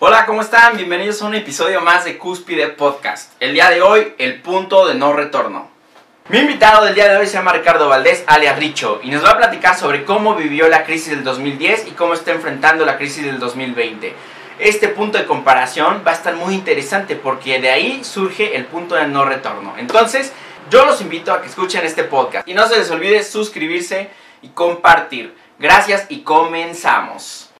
[0.00, 0.76] Hola, ¿cómo están?
[0.76, 3.32] Bienvenidos a un episodio más de Cúspide Podcast.
[3.40, 5.70] El día de hoy, el punto de no retorno.
[6.28, 9.30] Mi invitado del día de hoy se llama Ricardo Valdés, alias Richo, y nos va
[9.30, 13.24] a platicar sobre cómo vivió la crisis del 2010 y cómo está enfrentando la crisis
[13.24, 14.14] del 2020.
[14.60, 18.94] Este punto de comparación va a estar muy interesante porque de ahí surge el punto
[18.94, 19.74] de no retorno.
[19.78, 20.32] Entonces,
[20.70, 24.10] yo los invito a que escuchen este podcast y no se les olvide suscribirse
[24.42, 25.34] y compartir.
[25.58, 27.50] Gracias y comenzamos.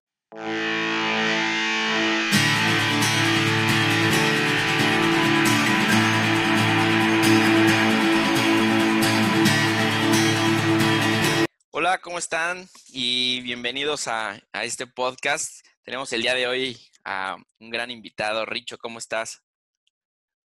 [11.81, 12.67] Hola, ¿cómo están?
[12.89, 15.65] Y bienvenidos a, a, este podcast.
[15.85, 18.45] Tenemos el día de hoy a un gran invitado.
[18.45, 19.45] Richo, ¿cómo estás?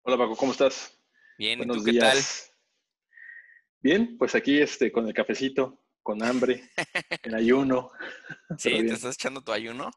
[0.02, 1.00] Hola Paco, ¿cómo estás?
[1.38, 2.17] Bien, ¿y tú qué tal?
[3.80, 6.70] Bien, pues aquí este, con el cafecito, con hambre,
[7.23, 7.90] en ayuno.
[8.58, 8.72] ¿Sí?
[8.72, 9.92] ¿Te estás echando tu ayuno?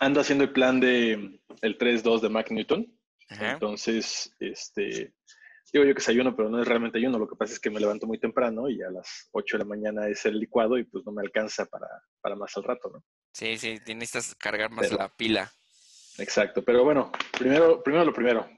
[0.00, 2.94] Ando haciendo el plan de el 3-2 de Mac Newton.
[3.30, 5.14] Entonces, este,
[5.72, 7.18] Digo yo que es ayuno, pero no es realmente ayuno.
[7.18, 9.68] Lo que pasa es que me levanto muy temprano y a las 8 de la
[9.68, 11.86] mañana es el licuado y pues no me alcanza para,
[12.20, 13.04] para más al rato, ¿no?
[13.32, 15.52] Sí, sí, tienes que cargar más la pila.
[16.18, 18.48] Exacto, pero bueno, primero, primero lo primero.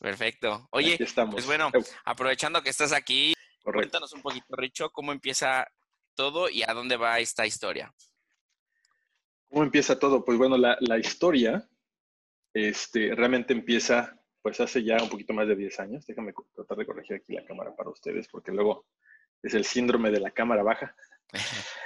[0.00, 0.68] Perfecto.
[0.70, 1.34] Oye, estamos.
[1.34, 1.70] pues bueno,
[2.04, 5.66] aprovechando que estás aquí, cuéntanos un poquito, Richo, cómo empieza
[6.14, 7.92] todo y a dónde va esta historia.
[9.48, 10.24] ¿Cómo empieza todo?
[10.24, 11.68] Pues bueno, la, la historia
[12.52, 16.06] este, realmente empieza pues hace ya un poquito más de 10 años.
[16.06, 18.84] Déjame tratar de corregir aquí la cámara para ustedes, porque luego
[19.42, 20.94] es el síndrome de la cámara baja.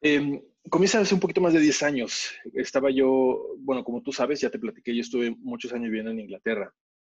[0.00, 2.34] eh, comienza hace un poquito más de 10 años.
[2.54, 6.18] Estaba yo, bueno, como tú sabes, ya te platiqué, yo estuve muchos años viviendo en
[6.18, 6.74] Inglaterra.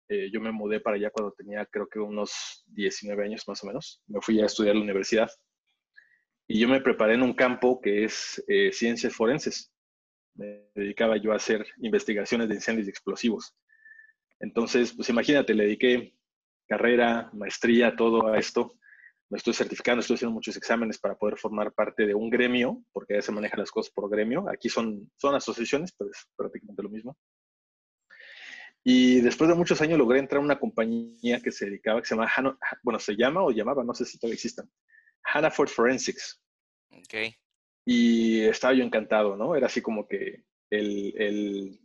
[0.08, 3.66] Eh, yo me mudé para allá cuando tenía creo que unos 19 años más o
[3.66, 4.00] menos.
[4.06, 5.30] Me fui a estudiar a la universidad.
[6.46, 9.72] Y yo me preparé en un campo que es eh, ciencias forenses.
[10.34, 13.52] Me dedicaba yo a hacer investigaciones de incendios y explosivos.
[14.40, 16.16] Entonces, pues imagínate, le dediqué
[16.66, 18.74] carrera, maestría, todo a esto.
[19.28, 23.14] Me estoy certificando, estoy haciendo muchos exámenes para poder formar parte de un gremio, porque
[23.14, 24.48] ya se manejan las cosas por gremio.
[24.48, 27.16] Aquí son, son asociaciones, pero es prácticamente lo mismo.
[28.82, 32.16] Y después de muchos años logré entrar a una compañía que se dedicaba, que se
[32.16, 34.70] llama, bueno, se llama o llamaba, no sé si todavía existan,
[35.24, 36.42] Hannaford Forensics.
[36.90, 37.34] Ok.
[37.84, 39.54] Y estaba yo encantado, ¿no?
[39.54, 41.80] Era así como que el, el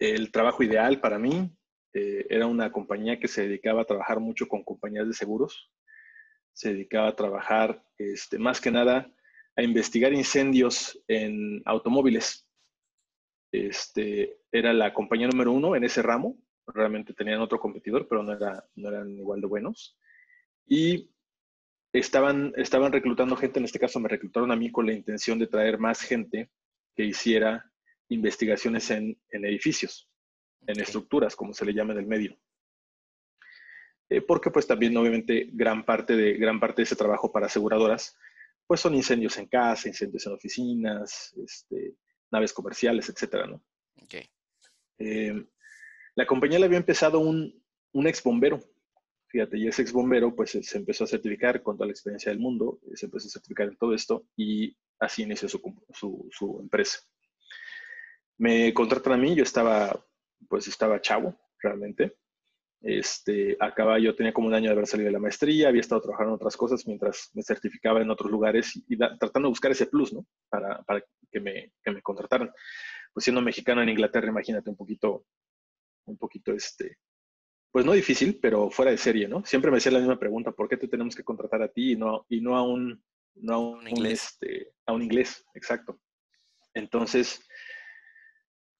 [0.00, 1.54] el trabajo ideal para mí
[1.92, 5.70] eh, era una compañía que se dedicaba a trabajar mucho con compañías de seguros.
[6.52, 9.12] Se dedicaba a trabajar, este, más que nada,
[9.56, 12.48] a investigar incendios en automóviles.
[13.52, 16.38] Este, era la compañía número uno en ese ramo.
[16.66, 19.98] Realmente tenían otro competidor, pero no, era, no eran igual de buenos.
[20.66, 21.10] Y
[21.92, 25.46] estaban, estaban reclutando gente, en este caso me reclutaron a mí con la intención de
[25.46, 26.50] traer más gente
[26.96, 27.69] que hiciera
[28.10, 30.08] investigaciones en, edificios,
[30.66, 32.36] en estructuras, como se le llama en el medio.
[34.08, 38.16] Eh, porque pues también obviamente gran parte, de, gran parte de ese trabajo para aseguradoras,
[38.66, 41.94] pues son incendios en casa, incendios en oficinas, este,
[42.30, 43.62] naves comerciales, etcétera, ¿no?
[44.98, 45.46] Eh,
[46.16, 47.62] la compañía le había empezado un,
[47.92, 48.60] un ex bombero,
[49.28, 52.40] fíjate, y ese ex bombero pues se empezó a certificar con toda la experiencia del
[52.40, 55.60] mundo, se empezó a certificar en todo esto y así inició su,
[55.92, 57.00] su, su empresa.
[58.40, 60.02] Me contratan a mí, yo estaba,
[60.48, 62.16] pues estaba chavo, realmente.
[62.80, 66.00] Este, acaba, yo tenía como un año de haber salido de la maestría, había estado
[66.00, 69.88] trabajando en otras cosas mientras me certificaba en otros lugares y, tratando de buscar ese
[69.88, 70.26] plus, ¿no?
[70.48, 72.50] Para, para que, me, que me contrataran.
[73.12, 75.26] Pues siendo mexicano en Inglaterra, imagínate un poquito,
[76.06, 76.96] un poquito, este,
[77.70, 79.44] pues no difícil, pero fuera de serie, ¿no?
[79.44, 81.96] Siempre me hacía la misma pregunta, ¿por qué te tenemos que contratar a ti y
[81.96, 84.24] no, y no a un, no a un, inglés?
[84.24, 86.00] Este, a un inglés, exacto.
[86.72, 87.46] Entonces,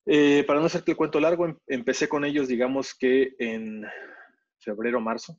[0.07, 3.85] eh, para no hacerte el cuento largo, em, empecé con ellos, digamos que en
[4.59, 5.39] febrero, marzo,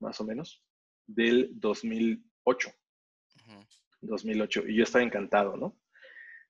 [0.00, 0.62] más o menos,
[1.06, 2.70] del 2008.
[4.00, 4.64] 2008.
[4.68, 5.78] Y yo estaba encantado, ¿no?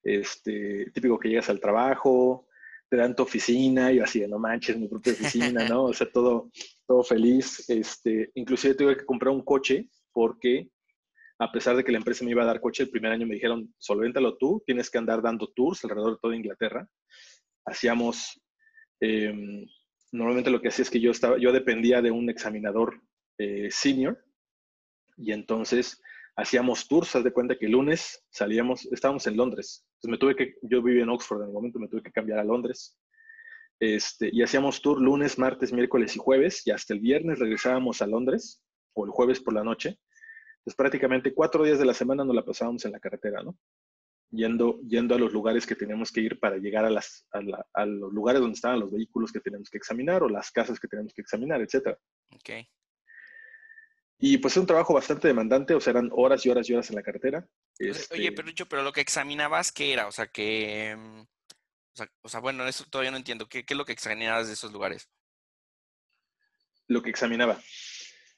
[0.02, 2.48] Este, típico que llegas al trabajo,
[2.88, 5.84] te dan tu oficina y así de no manches, mi propia oficina, ¿no?
[5.84, 6.50] O sea, todo,
[6.86, 7.68] todo feliz.
[7.68, 10.70] Este, inclusive tuve que comprar un coche porque
[11.38, 13.34] a pesar de que la empresa me iba a dar coche, el primer año me
[13.34, 16.88] dijeron, solvéntalo tú, tienes que andar dando tours alrededor de toda Inglaterra
[17.64, 18.40] hacíamos,
[19.00, 19.66] em,
[20.10, 23.00] normalmente lo que hacía es que yo, estaba, yo dependía de un examinador
[23.38, 24.24] eh, senior
[25.16, 26.00] y entonces
[26.36, 30.36] hacíamos tours, haz de cuenta que el lunes salíamos, estábamos en Londres, entonces me tuve
[30.36, 32.98] que, yo vivía en Oxford en el momento, me tuve que cambiar a Londres,
[33.80, 38.06] este, y hacíamos tour lunes, martes, miércoles y jueves, y hasta el viernes regresábamos a
[38.06, 38.62] Londres,
[38.94, 39.98] o el jueves por la noche,
[40.58, 43.58] entonces prácticamente cuatro días de la semana nos la pasábamos en la carretera, ¿no?
[44.32, 48.12] Yendo, yendo a los lugares que tenemos que ir para llegar a, las, a, los
[48.12, 51.20] lugares donde estaban los vehículos que tenemos que examinar o las casas que tenemos que
[51.20, 51.96] examinar, etc.
[52.30, 52.68] Okay.
[54.18, 56.88] Y pues es un trabajo bastante demandante, o sea, eran horas y horas y horas
[56.90, 57.46] en la carretera.
[57.78, 60.06] Oye, este pero, pero lo que examinabas, ¿qué era?
[60.06, 60.96] O sea, que...
[60.96, 61.22] Mm,
[62.22, 63.46] o sea, bueno, eso todavía no entiendo.
[63.46, 65.10] ¿Qué, ¿Qué, es lo que examinabas de esos lugares?
[66.86, 67.60] Lo que examinaba.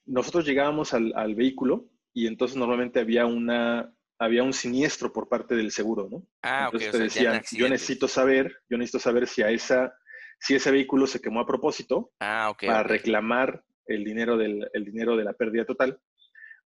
[0.06, 5.54] Nosotros llegábamos al, al vehículo y entonces normalmente había una había un siniestro por parte
[5.54, 6.26] del seguro, ¿no?
[6.42, 9.92] Ah, entonces te decían, yo necesito saber, yo necesito saber si a esa,
[10.38, 15.16] si ese vehículo se quemó a propósito ah, para reclamar el dinero, del, el dinero
[15.16, 16.00] de la pérdida total,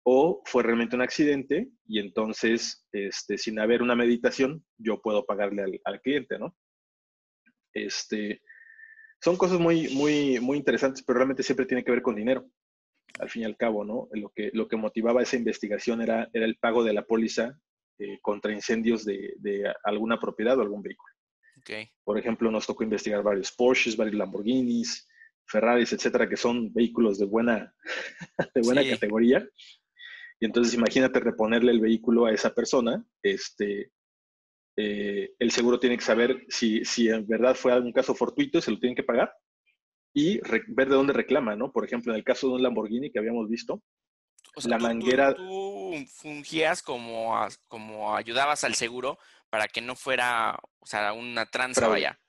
[0.04, 5.64] o fue realmente un accidente y entonces, este, sin haber una meditación, yo puedo pagarle
[5.64, 6.56] al, al cliente, ¿no?
[7.74, 8.42] Este,
[9.22, 12.50] son cosas muy, muy, muy interesantes, pero realmente siempre tiene que ver con dinero
[13.20, 14.08] al fin y al cabo, ¿no?
[14.12, 17.60] Lo que, lo que motivaba esa investigación era, era el pago de la póliza
[18.00, 21.14] eh, contra incendios de, de, alguna propiedad o algún vehículo.
[21.62, 21.90] Okay.
[22.04, 25.08] Por ejemplo, nos tocó investigar varios Porsches, varios Lamborghinis,
[25.48, 27.74] Ferraris, etcétera, que son vehículos de buena,
[28.54, 29.48] de buena categoría.
[30.40, 33.92] Y entonces imagínate reponerle el vehículo a esa persona, este,
[34.78, 38.70] eh, el seguro tiene que saber si, si en verdad fue algún caso fortuito, se
[38.70, 39.34] lo tienen que pagar,
[40.18, 41.72] y ver de dónde reclama, ¿no?
[41.72, 43.84] Por ejemplo, en el caso de un Lamborghini que habíamos visto,
[44.66, 45.36] la manguera...
[45.36, 47.38] Tú, fungías como,
[47.68, 49.20] como ayudabas al seguro
[49.52, 52.20] para que no fuera, o sea, una tranza, vaya.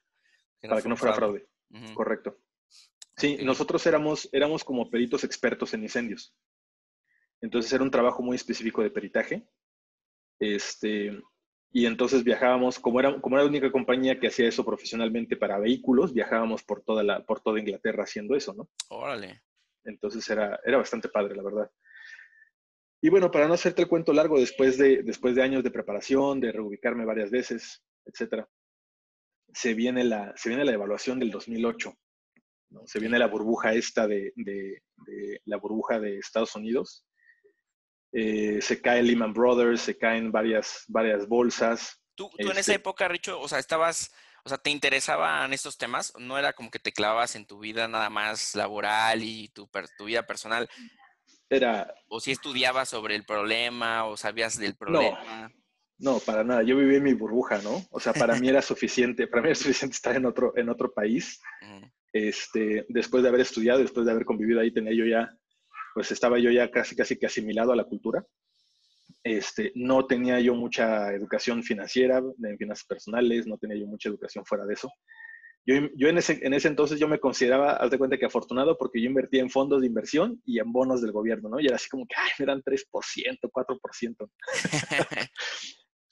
[0.60, 1.48] para que no fuera fraude,
[1.94, 2.36] correcto.
[3.16, 6.36] Sí, nosotros éramos, éramos como peritos expertos en incendios.
[7.40, 9.48] Entonces era un trabajo muy específico de peritaje.
[10.38, 11.18] Este,
[11.70, 15.58] y entonces viajábamos, como era, como era la única compañía que hacía eso profesionalmente para
[15.58, 18.68] vehículos, viajábamos por toda, la, por toda Inglaterra haciendo eso, ¿no?
[18.88, 19.42] Órale.
[19.84, 21.70] Entonces era, era bastante padre, la verdad.
[23.02, 26.40] Y bueno, para no hacerte el cuento largo, después de, después de años de preparación,
[26.40, 28.48] de reubicarme varias veces, etcétera,
[29.52, 31.94] se viene la, se viene la evaluación del 2008.
[32.70, 32.86] ¿no?
[32.86, 37.04] Se viene la burbuja esta de, de, de la burbuja de Estados Unidos,
[38.12, 42.00] eh, se cae Lehman Brothers, se caen varias, varias bolsas.
[42.14, 44.12] ¿Tú, en esa este época, Richo, o sea, estabas,
[44.44, 46.12] o sea, te interesaban estos temas?
[46.18, 50.06] ¿No era como que te clavabas en tu vida nada más laboral y tu, tu
[50.06, 50.68] vida personal?
[51.50, 51.94] Era...
[52.08, 55.52] ¿O si estudiabas sobre el problema o sabías del problema?
[55.98, 56.62] No, para nada.
[56.62, 57.84] Yo viví en mi burbuja, ¿no?
[57.90, 60.92] O sea, para mí era suficiente, para mí era suficiente estar en otro, en otro
[60.92, 61.40] país.
[62.12, 65.37] Este, después de haber estudiado, después de haber convivido ahí, tenía yo ya
[65.98, 68.24] pues estaba yo ya casi, casi que asimilado a la cultura.
[69.24, 74.46] Este, no tenía yo mucha educación financiera, en finanzas personales, no tenía yo mucha educación
[74.46, 74.92] fuera de eso.
[75.66, 78.78] Yo, yo en, ese, en ese entonces yo me consideraba, haz de cuenta que afortunado
[78.78, 81.58] porque yo invertía en fondos de inversión y en bonos del gobierno, ¿no?
[81.58, 84.30] Y era así como que, ay, me dan 3%, 4%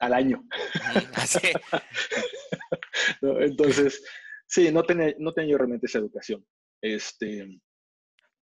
[0.01, 0.43] al año.
[3.23, 4.05] Entonces,
[4.49, 6.45] sí, no tenía, no tenía yo realmente esa educación.
[6.83, 7.47] Este,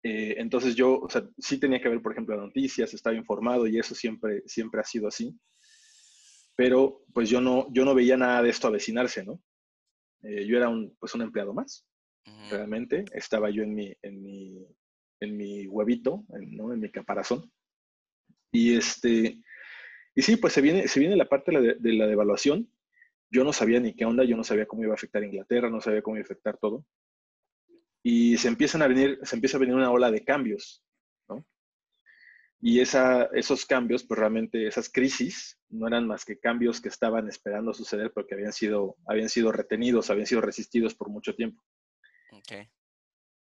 [0.02, 3.66] eh, entonces yo, o sea, sí tenía que ver, por ejemplo, las noticias, estaba informado
[3.66, 5.38] y eso siempre, siempre ha sido así.
[6.56, 9.40] Pero pues yo no, yo no veía nada de esto avecinarse, ¿no?
[10.22, 11.86] Eh, yo era un, pues un empleado más,
[12.50, 13.04] realmente.
[13.12, 14.66] Estaba yo en mi, en mi,
[15.20, 16.72] en mi huevito, en, ¿no?
[16.72, 17.50] en mi caparazón.
[18.50, 19.40] Y este,
[20.14, 22.70] y sí, pues se viene, se viene la parte de la, de la devaluación.
[23.30, 25.80] Yo no sabía ni qué onda, yo no sabía cómo iba a afectar Inglaterra, no
[25.80, 26.84] sabía cómo iba a afectar todo
[28.02, 30.84] y se empiezan a venir, se empieza a venir una ola de cambios,
[31.28, 31.46] ¿no?
[32.60, 37.28] Y esa, esos cambios, pues realmente esas crisis no eran más que cambios que estaban
[37.28, 41.62] esperando suceder porque habían sido, habían sido retenidos, habían sido resistidos por mucho tiempo.
[42.30, 42.68] Okay.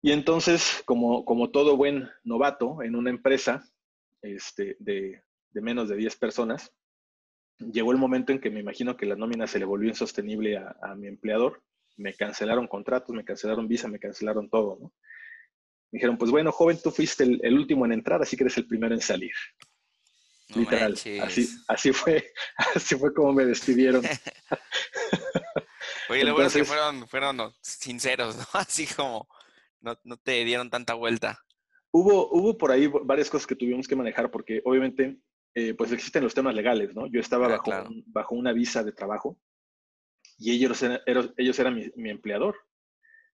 [0.02, 3.68] Y entonces, como, como todo buen novato en una empresa
[4.22, 6.72] este, de, de menos de 10 personas,
[7.58, 10.76] llegó el momento en que me imagino que la nómina se le volvió insostenible a,
[10.82, 11.62] a mi empleador
[11.96, 14.92] me cancelaron contratos, me cancelaron visa, me cancelaron todo, ¿no?
[15.90, 18.66] Me dijeron, pues bueno, joven, tú fuiste el, último en entrar, así que eres el
[18.66, 19.32] primero en salir.
[20.54, 20.92] Literal.
[21.22, 22.32] Así, así fue,
[22.74, 24.04] así fue como me despidieron.
[26.08, 28.44] Oye, lo bueno es que fueron, fueron sinceros, ¿no?
[28.52, 29.28] Así como
[29.80, 31.40] no, no, te dieron tanta vuelta.
[31.90, 35.18] Hubo, hubo por ahí varias cosas que tuvimos que manejar porque obviamente
[35.54, 37.06] eh, pues existen los temas legales, ¿no?
[37.06, 39.38] Yo estaba ah, bajo, bajo una visa de trabajo
[40.38, 41.00] y ellos, eran,
[41.36, 42.56] ellos eran mi, empleador.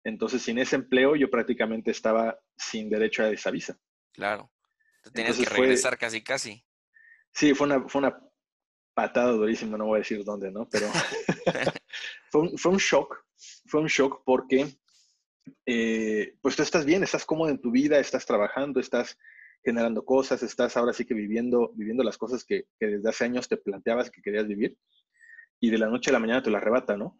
[0.04, 3.78] Entonces, sin ese empleo, yo prácticamente estaba sin derecho a esa visa.
[4.12, 4.50] Claro.
[5.02, 6.64] Te tenías que regresar casi, casi.
[7.32, 8.18] Sí, fue una, fue una
[8.94, 10.68] patada durísima, no voy a decir dónde, ¿no?
[10.68, 10.88] Pero
[12.30, 13.24] fue, un, fue, un, shock,
[13.66, 14.76] fue un shock porque,
[15.66, 19.16] eh, pues tú estás bien, estás cómodo en tu vida, estás trabajando, estás
[19.62, 23.48] generando cosas, estás ahora sí que viviendo, viviendo las cosas que, que desde hace años
[23.48, 24.76] te planteabas que querías vivir
[25.60, 27.18] y de la noche a la mañana te lo arrebata, ¿no?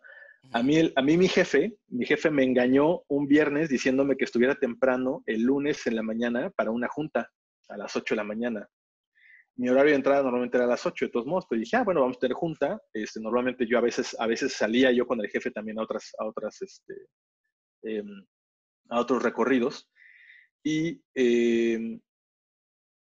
[0.52, 4.54] A mí, a mí mi jefe, mi jefe me engañó un viernes diciéndome que estuviera
[4.54, 7.30] temprano el lunes en la mañana para una junta
[7.68, 8.68] a las 8 de la mañana.
[9.56, 11.82] Mi horario de entrada normalmente era a las 8, de todos modos, pero dije, ah,
[11.82, 12.80] bueno, vamos a tener junta.
[12.92, 16.12] Este, normalmente yo a veces, a veces salía yo con el jefe también a otras,
[16.18, 16.94] a otras, este,
[17.82, 18.24] em,
[18.88, 19.90] a otros recorridos.
[20.62, 22.00] Y em,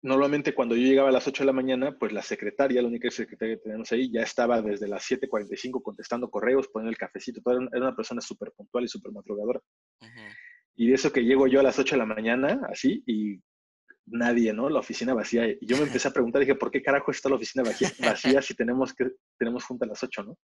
[0.01, 3.10] normalmente cuando yo llegaba a las 8 de la mañana, pues la secretaria, la única
[3.12, 7.41] secretaria que tenemos ahí, ya estaba desde las 7.45 contestando correos, poniendo el cafecito.
[7.50, 9.60] Era una persona súper puntual y súper madrugadora.
[10.75, 13.39] Y de eso que llego yo a las 8 de la mañana, así, y
[14.08, 14.70] nadie, ¿no?
[14.70, 15.48] La oficina vacía.
[15.48, 18.55] Y yo me empecé a preguntar, dije, ¿por qué carajo está la oficina vacía, si
[18.55, 20.38] tenemos que tenemos junta a las 8, ¿no?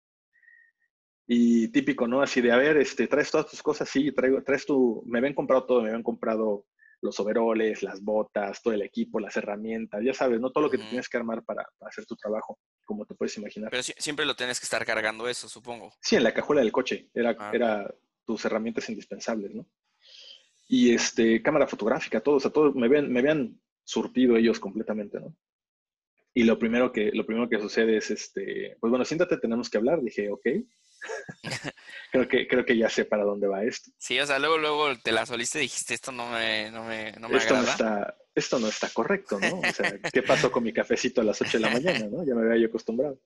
[1.29, 2.21] Y típico, ¿no?
[2.23, 5.35] Así de, a ver, este, traes todas tus cosas, sí, traigo, traes tu, me habían
[5.35, 6.67] comprado todo, me habían comprado
[7.07, 10.51] los overoles, las botas, todo el equipo, las herramientas, ya sabes, ¿no?
[10.51, 13.71] Todo lo que te tienes que armar para, hacer tu trabajo, como te puedes imaginar.
[13.71, 15.95] Pero siempre lo tienes que estar cargando eso, supongo.
[16.01, 17.51] Sí, en la cajuela del coche, era, ah.
[17.55, 17.95] era
[18.25, 19.67] tus herramientas indispensables, ¿no?
[20.69, 25.21] Y este, cámara fotográfica, todo, o sea, todo, me habían, me habían surtido ellos completamente,
[25.21, 25.35] ¿no?
[26.37, 29.79] Y lo primero que, lo primero que sucede es, este, pues bueno, siéntate, tenemos que
[29.79, 30.03] hablar.
[30.03, 30.47] Dije, ok.
[32.11, 33.91] creo, que, creo que ya sé para dónde va esto.
[33.99, 37.13] Sí, o sea, luego, luego te la soliste y dijiste, esto no me, no me,
[37.13, 37.63] no esto agrada.
[37.63, 39.61] No está, esto no está correcto, ¿no?
[39.61, 42.25] O sea, ¿qué pasó con mi cafecito a las 8 de la mañana, ¿no?
[42.25, 43.21] Ya me había yo acostumbrado.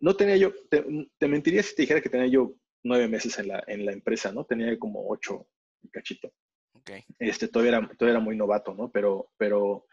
[0.00, 3.62] No tenía yo, te, mentiría si te dijera que tenía yo nueve meses en la,
[3.66, 4.44] en la empresa, ¿no?
[4.44, 5.48] Tenía como ocho
[5.82, 6.32] y cachito.
[6.72, 7.04] Okay.
[7.18, 8.90] Este, todavía era, todavía era muy novato, ¿no?
[8.90, 9.86] Pero, pero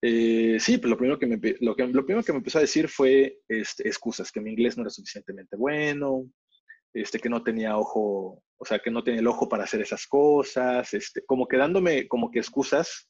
[0.00, 2.62] eh, sí, pues lo primero, que me, lo, que, lo primero que me empezó a
[2.62, 6.30] decir fue este, excusas, que mi inglés no era suficientemente bueno,
[6.94, 10.06] este, que no tenía ojo, o sea, que no tenía el ojo para hacer esas
[10.06, 13.08] cosas, este, como que dándome como que excusas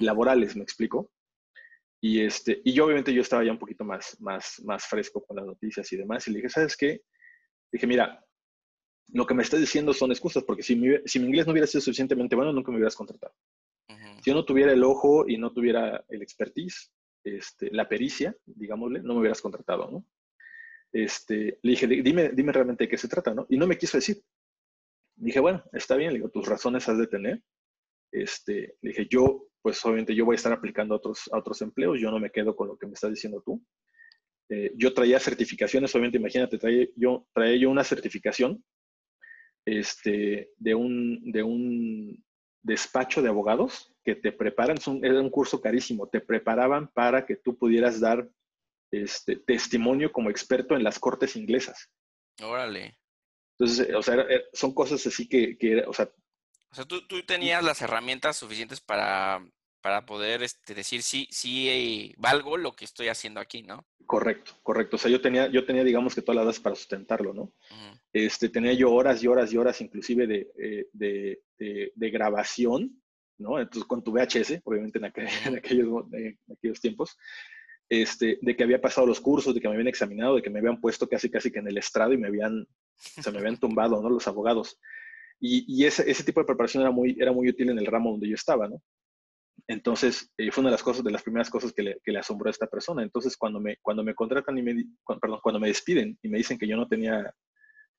[0.00, 1.12] laborales, me explico.
[2.02, 5.36] Y, este, y yo obviamente yo estaba ya un poquito más, más, más fresco con
[5.36, 7.02] las noticias y demás, y le dije, ¿sabes qué?
[7.70, 8.24] Dije, mira,
[9.12, 11.66] lo que me estás diciendo son excusas, porque si mi, si mi inglés no hubiera
[11.66, 13.34] sido suficientemente bueno, nunca me hubieras contratado.
[14.22, 16.92] Si yo no tuviera el ojo y no tuviera el expertise,
[17.24, 20.04] este, la pericia, digámosle, no me hubieras contratado, ¿no?
[20.92, 23.46] Este, le dije, dime, dime realmente de qué se trata, ¿no?
[23.48, 24.22] Y no me quiso decir.
[25.16, 27.42] Dije, bueno, está bien, le digo, tus razones has de tener.
[28.12, 32.00] Este, le dije, yo, pues obviamente yo voy a estar aplicando a otros, otros empleos,
[32.00, 33.62] yo no me quedo con lo que me estás diciendo tú.
[34.48, 38.64] Eh, yo traía certificaciones, obviamente, imagínate, traía yo, traía yo una certificación
[39.64, 42.24] este, de, un, de un
[42.62, 47.56] despacho de abogados que te preparan, era un curso carísimo, te preparaban para que tú
[47.56, 48.28] pudieras dar
[48.90, 51.90] este, testimonio como experto en las cortes inglesas.
[52.42, 52.98] Órale.
[53.58, 56.10] Entonces, eh, o sea, son cosas así que, que o sea...
[56.72, 59.44] O sea, tú, tú tenías las herramientas suficientes para,
[59.80, 63.86] para poder este, decir sí, sí eh, valgo lo que estoy haciendo aquí, ¿no?
[64.06, 64.96] Correcto, correcto.
[64.96, 67.52] O sea, yo tenía, yo tenía digamos que todas las bases para sustentarlo, ¿no?
[68.12, 71.40] este, tenía yo horas y horas y horas inclusive de, eh, de,
[71.94, 73.00] de, grabación,
[73.38, 73.60] ¿no?
[73.60, 75.04] Entonces, con tu VHS, obviamente en,
[75.46, 77.16] en, aquellos, en, aquellos, tiempos,
[77.90, 80.60] este, de que había pasado los cursos, de que me habían examinado, de que me
[80.60, 82.66] habían puesto casi casi que en el estrado y me habían,
[82.96, 84.08] se me habían tumbado, ¿no?
[84.08, 84.78] Los abogados.
[85.40, 88.34] Y, ese, tipo de preparación era muy, era muy útil en el ramo donde yo
[88.34, 88.80] estaba, ¿no?
[89.66, 92.18] Entonces, eh, fue una de las cosas, de las primeras cosas que le, que le,
[92.18, 93.02] asombró a esta persona.
[93.02, 94.84] Entonces, cuando me, cuando me contratan y me,
[95.20, 97.34] perdón, cuando me despiden y me dicen que yo no tenía,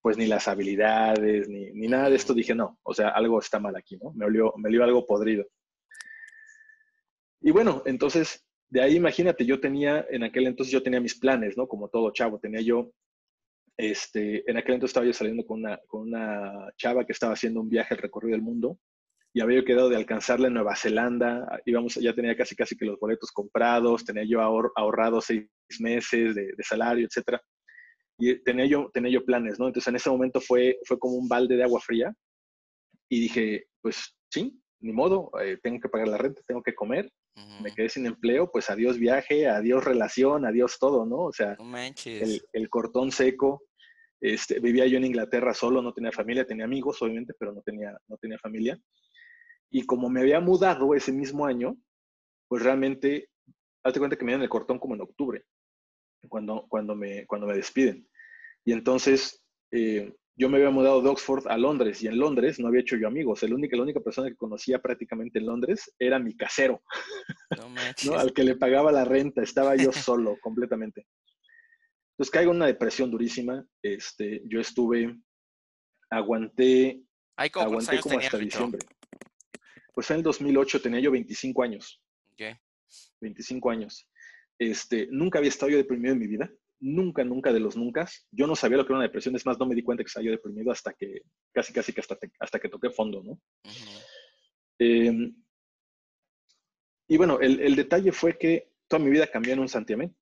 [0.02, 3.60] pues, ni las habilidades, ni, ni nada de esto, dije, no, o sea, algo está
[3.60, 4.14] mal aquí, ¿no?
[4.14, 5.46] Me olió, me olió algo podrido.
[7.42, 11.58] Y bueno, entonces, de ahí imagínate, yo tenía, en aquel entonces yo tenía mis planes,
[11.58, 11.68] ¿no?
[11.68, 12.92] Como todo chavo, tenía yo,
[13.78, 17.60] este, en aquel entonces estaba yo saliendo con una, con una chava que estaba haciendo
[17.60, 18.80] un viaje al recorrido del mundo
[19.34, 22.98] y había quedado de alcanzarle en Nueva Zelanda, íbamos, ya tenía casi casi que los
[22.98, 25.50] boletos comprados, tenía yo ahorrado seis
[25.80, 27.42] meses de, salario, etcétera,
[28.18, 29.68] y tenía yo, tenía yo planes, ¿no?
[29.68, 32.14] Entonces en ese momento fue, fue como un balde de agua fría
[33.10, 37.10] y dije, pues sí, ni modo, eh, tengo que pagar la renta, tengo que comer,
[37.36, 41.18] me quedé sin empleo, pues adiós viaje, adiós relación, adiós todo, ¿no?
[41.26, 41.56] O sea,
[42.06, 43.64] el, el, cortón seco.
[44.20, 47.98] Este, vivía yo en Inglaterra solo, no tenía familia, tenía amigos, obviamente, pero no tenía,
[48.08, 48.80] no tenía familia.
[49.72, 51.76] Y como me había mudado ese mismo año,
[52.48, 53.30] pues realmente,
[53.84, 55.44] hazte cuenta que me dieron el cortón como en octubre,
[56.28, 58.08] cuando, cuando, me, cuando me despiden.
[58.66, 62.68] Y entonces eh, yo me había mudado de Oxford a Londres y en Londres no
[62.68, 63.44] había hecho yo amigos.
[63.44, 66.82] El único, la única persona que conocía prácticamente en Londres era mi casero,
[68.06, 69.44] no al que le pagaba la renta.
[69.44, 71.06] Estaba yo solo completamente.
[72.14, 73.64] Entonces caigo en una depresión durísima.
[73.84, 75.16] Este, yo estuve,
[76.10, 77.04] aguanté,
[77.38, 78.80] aguanté como hasta diciembre.
[79.94, 82.02] Pues en el 2008 tenía yo 25 años.
[83.20, 84.10] 25 años.
[84.58, 86.52] Este, nunca había estado yo deprimido en mi vida.
[86.82, 88.08] Nunca, nunca de los nunca.
[88.32, 90.08] Yo no sabía lo que era una depresión, es más, no me di cuenta que
[90.08, 91.22] estaba yo deprimido hasta que,
[91.54, 93.40] casi, casi que hasta, hasta que toqué fondo, ¿no?
[94.80, 95.34] Em,
[97.08, 100.16] y bueno, el, detalle fue que toda mi vida cambió en un santiamén.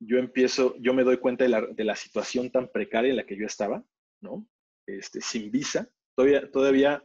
[0.00, 3.26] Yo empiezo, yo me doy cuenta de la, de la, situación tan precaria en la
[3.26, 3.84] que yo estaba,
[4.20, 4.46] ¿no?
[4.86, 5.90] Este, sin visa.
[6.16, 7.02] Todavía, todavía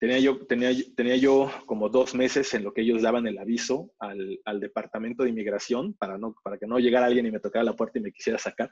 [0.00, 3.90] Tenía yo, tenía, tenía yo como dos meses en lo que ellos daban el aviso
[3.98, 7.64] al, al, departamento de inmigración para, no, para que no llegara alguien y me tocara
[7.64, 8.70] la puerta y me quisiera sacar.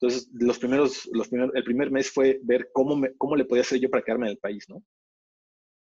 [0.00, 3.62] Entonces, los primeros, los primeros, el primer mes fue ver cómo, me, cómo le podía
[3.62, 4.82] hacer yo para quedarme en el país, ¿no?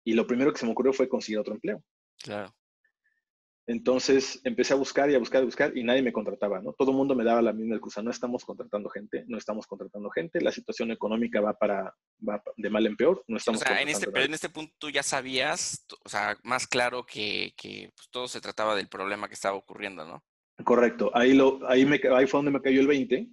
[0.04, 1.82] Y lo primero que se me ocurrió fue conseguir otro empleo.
[2.22, 2.54] Claro.
[3.68, 6.72] Entonces empecé a buscar y a buscar y a buscar y nadie me contrataba, ¿no?
[6.72, 10.08] Todo el mundo me daba la misma excusa, no estamos contratando gente, no estamos contratando
[10.10, 11.92] gente, la situación económica va para
[12.26, 14.72] va de mal en peor, no estamos o sea, en este, pero en este punto
[14.78, 19.26] tú ya sabías, o sea, más claro que, que pues, todo se trataba del problema
[19.26, 20.22] que estaba ocurriendo, ¿no?
[20.62, 23.28] Correcto, ahí, lo, ahí, me, ahí fue donde me cayó el 20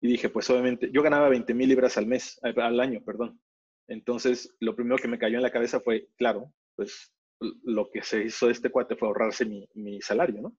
[0.00, 3.40] y dije, pues obviamente, yo ganaba 20 mil libras al mes, al año, perdón.
[3.86, 8.24] Entonces, lo primero que me cayó en la cabeza fue, claro, pues lo que se
[8.24, 10.56] hizo este cuate fue ahorrarse mi, mi salario, ¿no?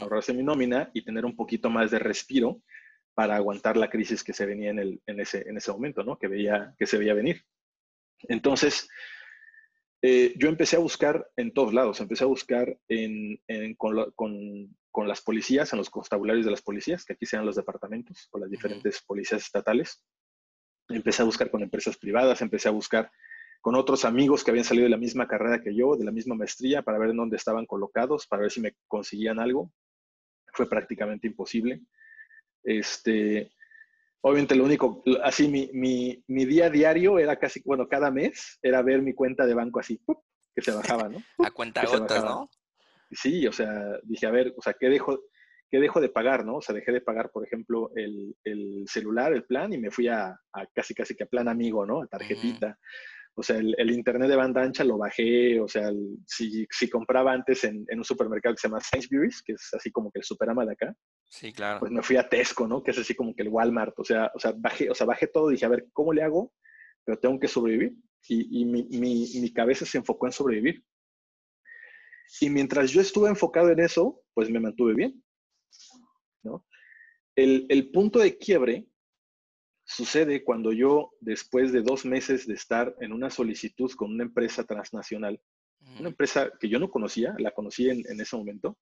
[0.00, 2.60] Ahorrarse mi nómina y tener un poquito más de respiro
[3.14, 6.18] para aguantar la crisis que se venía en, el, en, ese, en ese momento, ¿no?
[6.18, 7.42] Que, veía, que se veía venir.
[8.22, 8.88] Entonces,
[10.02, 14.76] eh, yo empecé a buscar en todos lados, empecé a buscar en, en, con, con,
[14.90, 18.38] con, las policías, en los constabularios de las policías, que aquí sean los departamentos o
[18.38, 20.02] las diferentes policías estatales.
[20.88, 23.10] Empecé a buscar con empresas privadas, empecé a buscar
[23.64, 26.34] con otros amigos que habían salido de la misma carrera que yo, de la misma
[26.34, 29.72] maestría, para ver en dónde estaban colocados, para ver si me conseguían algo.
[30.52, 31.80] Fue prácticamente imposible.
[32.62, 33.50] Este,
[34.20, 38.82] obviamente lo único, así mi, mi, mi día diario era casi, bueno, cada mes era
[38.82, 39.98] ver mi cuenta de banco así,
[40.54, 41.22] que se bajaba, ¿no?
[41.46, 42.50] A cuenta gotas, ¿no?
[43.12, 45.22] Sí, o sea, dije, a ver, o sea, ¿qué dejo,
[45.70, 46.56] ¿qué dejo de pagar, no?
[46.56, 50.08] O sea, dejé de pagar, por ejemplo, el, el celular, el plan, y me fui
[50.08, 52.02] a, a, casi, casi que a plan amigo, ¿no?
[52.02, 52.78] A tarjetita.
[53.36, 55.90] O sea, el, internet de banda ancha lo bajé, o sea,
[56.24, 59.90] si, si, compraba antes en, en, un supermercado que se llama Sainsbury's, que es así
[59.90, 60.94] como que el superama de acá,
[61.28, 61.80] sí, claro.
[61.80, 62.80] pues me fui a Tesco, ¿no?
[62.80, 65.26] Que es así como que el Walmart, o sea, o sea, bajé, o sea, bajé
[65.26, 66.52] todo y dije, a ver, ¿cómo le hago?
[67.04, 67.96] Pero tengo que sobrevivir.
[68.28, 70.84] Y, y mi, mi, mi cabeza se enfocó en sobrevivir.
[72.40, 75.22] Y mientras yo estuve enfocado en eso, pues me mantuve bien,
[76.44, 76.64] ¿no?
[77.36, 78.86] El, el punto de quiebre
[79.84, 84.64] Sucede cuando yo, después de dos meses de estar en una solicitud con una empresa
[84.64, 85.40] transnacional,
[85.98, 88.78] una empresa que yo no conocía, la conocí en, ese momento,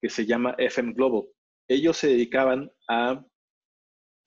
[0.00, 1.24] que se llama FM Global.
[1.66, 3.24] Ellos se dedicaban a,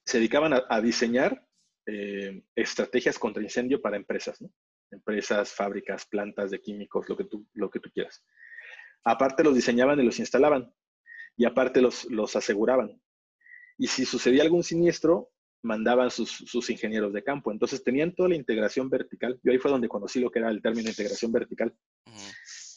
[0.03, 1.45] se dedicaban a, diseñar
[1.85, 4.49] eh, estrategias contra incendio para empresas, ¿no?
[4.91, 8.23] empresas, fábricas, plantas de químicos, lo que tú, lo que tú quieras.
[9.03, 10.73] Aparte los diseñaban y los instalaban
[11.37, 12.99] y aparte los, los aseguraban.
[13.77, 15.29] Y si sucedía algún siniestro,
[15.61, 17.51] mandaban sus, ingenieros de campo.
[17.51, 19.39] Entonces tenían toda la integración vertical.
[19.43, 21.73] Yo ahí fue donde conocí lo que era el término integración vertical.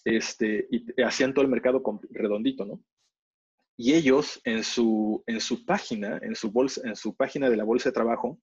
[0.04, 2.82] este, y hacían todo el mercado redondito, ¿no?
[3.76, 7.64] Y ellos en su, en su página, en su, bolsa, en su página de la
[7.64, 8.38] bolsa de trabajo,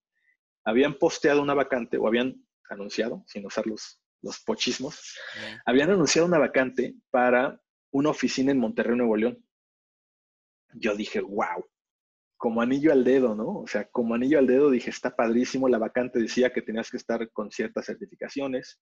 [0.63, 5.17] habían posteado una vacante o habían anunciado, sin usar los, los pochismos,
[5.65, 9.43] habían anunciado una vacante para una oficina en Monterrey, Nuevo León.
[10.73, 11.65] Yo dije, wow,
[12.39, 13.59] como anillo al dedo, ¿no?
[13.59, 16.95] O sea, como anillo al dedo dije, está padrísimo, la vacante decía que tenías que
[16.95, 18.79] estar con ciertas certificaciones,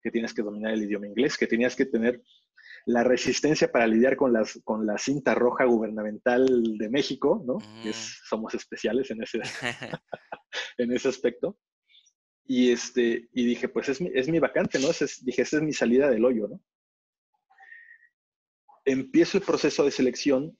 [0.00, 2.22] que tienes que dominar el idioma inglés, que tenías que tener
[2.86, 6.46] la resistencia para lidiar con, las, con la cinta roja gubernamental
[6.78, 7.58] de México, ¿no?
[7.92, 9.40] somos especiales en ese,
[10.78, 11.58] en ese aspecto.
[12.46, 14.88] Y, este, y dije, pues es mi, es mi vacante, ¿no?
[15.22, 16.62] dije, esa es mi salida del hoyo, ¿no?
[18.84, 20.56] Empiezo el proceso de selección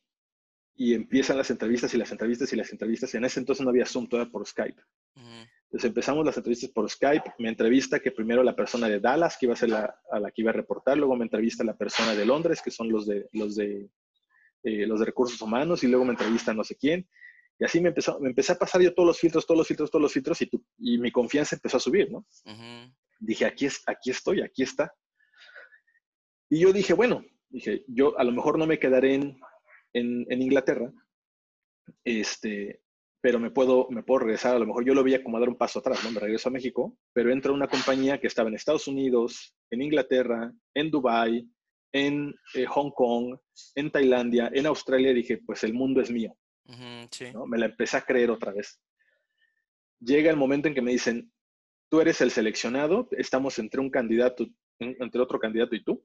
[0.81, 3.13] y empiezan las entrevistas y las entrevistas y las entrevistas.
[3.13, 4.81] Y en ese entonces no había Zoom, todavía por Skype.
[5.15, 7.35] Entonces empezamos las entrevistas por Skype.
[7.39, 10.31] Me entrevista que primero la persona de Dallas, que iba a ser la, a la
[10.31, 10.97] que iba a reportar.
[10.97, 13.91] Luego me entrevista la persona de Londres, que son los de, los de,
[14.63, 15.85] eh, los de recursos humanos.
[15.85, 17.07] Y luego me entrevista no sé quién.
[17.59, 19.91] Y así me, empezó, me empecé a pasar yo todos los filtros, todos los filtros,
[19.91, 20.41] todos los filtros.
[20.41, 22.25] Y, y mi confianza empezó a subir, ¿no?
[23.19, 24.95] Dije, aquí, es, aquí estoy, aquí está.
[26.49, 29.39] Y yo dije, bueno, dije, yo a lo mejor no me quedaré en,
[29.93, 30.93] en, Inglaterra,
[32.05, 32.81] este,
[33.21, 35.59] pero me puedo, me puedo regresar, a lo mejor yo lo veía como dar un
[35.59, 36.11] paso atrás, ¿no?
[36.11, 39.83] Me regreso a México, pero entro a una compañía que estaba en Estados Unidos, en
[39.83, 41.49] Inglaterra, en Dubai,
[41.93, 43.37] en eh, Hong Kong,
[43.75, 46.37] en Tailandia, en Australia, dije, pues el mundo es mío.
[47.35, 47.47] ¿no?
[47.47, 48.81] Me la empecé a creer otra vez.
[49.99, 51.33] Llega el momento en que me dicen,
[51.91, 54.47] tú eres el seleccionado, estamos entre un candidato,
[54.79, 56.03] entre otro candidato y tú,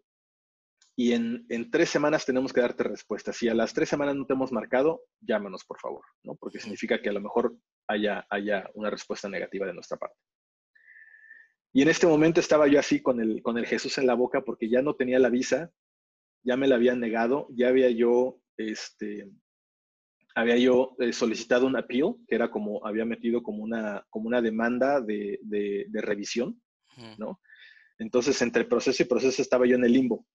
[0.98, 3.34] y en, tres semanas tenemos que darte respuesta.
[3.34, 6.36] Si a las tres semanas no te hemos marcado, llámanos, por favor, ¿no?
[6.36, 10.18] Porque significa que a lo mejor haya, haya una respuesta negativa de nuestra parte.
[11.74, 14.42] Y en este momento estaba yo así con el, con el Jesús en la boca
[14.46, 15.70] porque ya no tenía la visa,
[16.44, 19.30] ya me la habían negado, ya había yo, este,
[20.34, 24.42] había yo eh, solicitado un appeal, que era como, había metido como una, como una
[24.42, 26.62] demanda de, de, revisión,
[27.18, 27.42] ¿no?
[27.98, 30.26] Entonces, entre proceso y proceso estaba yo en el limbo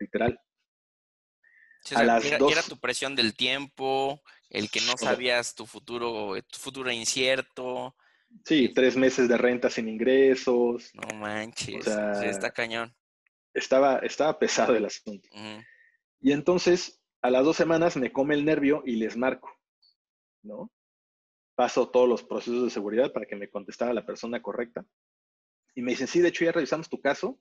[0.00, 0.40] literal.
[1.94, 6.58] a las era, era, tu presión del tiempo, el que no sabías tu futuro, tu
[6.58, 7.94] futuro incierto.
[8.44, 10.90] Sí, tres meses de renta sin ingresos.
[10.94, 12.94] No manches, está cañón.
[13.52, 15.28] Estaba, estaba pesado el asunto.
[16.20, 19.50] Y entonces, a las dos semanas me come el nervio y les marco,
[20.42, 20.70] ¿no?
[21.56, 24.84] Paso todos los procesos de seguridad para que me contestara la persona correcta.
[25.74, 27.38] Y me dicen, sí, de hecho ya revisamos tu caso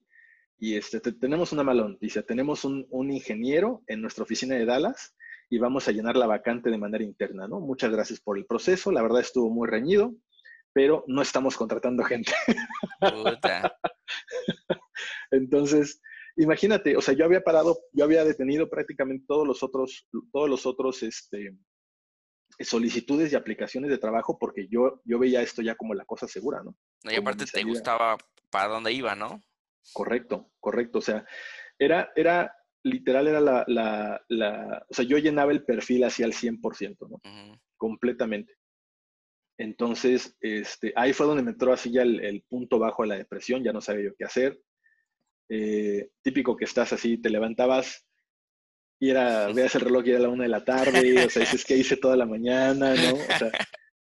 [0.59, 2.21] y este, tenemos una mala noticia.
[2.21, 5.15] Tenemos un, ingeniero en nuestra oficina de Dallas
[5.49, 7.61] y vamos a llenar la vacante de manera interna, ¿no?
[7.61, 8.91] Muchas gracias por el proceso.
[8.91, 10.13] La verdad estuvo muy reñido,
[10.73, 12.33] pero no estamos contratando gente.
[15.31, 16.01] Entonces,
[16.35, 20.65] imagínate, o sea, yo había parado, yo había detenido prácticamente todos los otros, todos los
[20.65, 21.55] otros, este,
[22.59, 26.61] solicitudes y aplicaciones de trabajo porque yo, yo veía esto ya como la cosa segura,
[26.63, 26.75] ¿no?
[27.03, 28.17] y aparte te gustaba
[28.49, 29.41] para dónde iba, ¿no?
[29.93, 30.99] Correcto, correcto.
[30.99, 31.25] O sea,
[31.77, 37.09] era, era literal, era la, la, o sea, yo llenaba el perfil hacia el 100%,
[37.09, 37.21] ¿no?
[37.77, 38.53] Completamente.
[39.57, 43.63] Entonces, este, ahí fue donde me entró así ya el, punto bajo de la depresión,
[43.63, 44.61] ya no sabía yo qué hacer.
[45.49, 48.05] Eh, típico que estás así, te levantabas
[48.99, 51.65] y era, veas el reloj y era la una de la tarde, o sea, dices
[51.65, 53.15] que hice toda la mañana, ¿no?
[53.15, 53.51] O sea,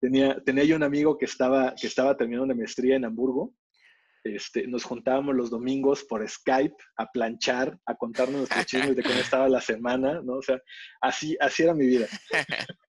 [0.00, 3.54] tenía, tenía yo un amigo que estaba, que estaba terminando una maestría en Hamburgo
[4.24, 9.16] este, nos juntábamos los domingos por Skype a planchar, a contarnos nuestros chismes de cómo
[9.16, 10.36] estaba la semana, ¿no?
[10.36, 10.58] O sea,
[11.00, 12.06] así, así era mi vida.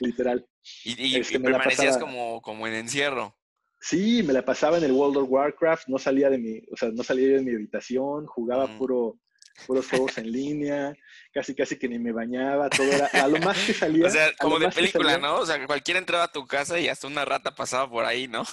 [0.00, 0.46] Literal.
[0.84, 3.36] Y, este, permanecías como, como en encierro.
[3.80, 6.90] Sí, me la pasaba en el World of Warcraft, no salía de mi, o sea,
[6.90, 9.20] no salía de mi habitación, jugaba puro,
[9.66, 10.94] puros juegos en línea,
[11.32, 14.06] casi casi que ni me bañaba, todo era a lo más que salía.
[14.06, 15.36] O sea, como de película, ¿no?
[15.36, 18.28] O sea, que cualquiera entraba a tu casa y hasta una rata pasaba por ahí,
[18.28, 18.44] ¿no?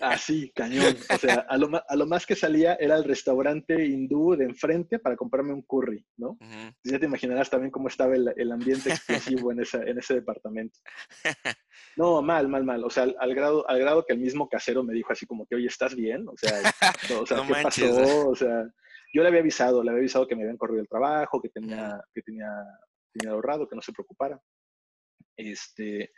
[0.00, 0.96] Así, cañón.
[1.12, 4.98] O sea, a lo, a lo más que salía era el restaurante hindú de enfrente
[4.98, 6.38] para comprarme un curry, ¿no?
[6.84, 10.78] Ya te imaginarás también cómo estaba el, ambiente explosivo en, esa, en ese departamento.
[11.96, 12.84] No, mal, mal, mal.
[12.84, 15.54] O sea, al, grado, al grado que el mismo casero me dijo así como que,
[15.54, 16.26] oye, ¿estás bien?
[16.28, 16.60] O sea,
[17.18, 18.28] o sea ¿qué pasó?
[18.28, 18.66] O sea,
[19.16, 21.98] yo le había avisado, le había avisado que me habían corrido el trabajo, que tenía,
[22.12, 22.50] que tenía,
[23.14, 24.38] tenía ahorrado, que no se preocupara.
[25.34, 26.12] Este,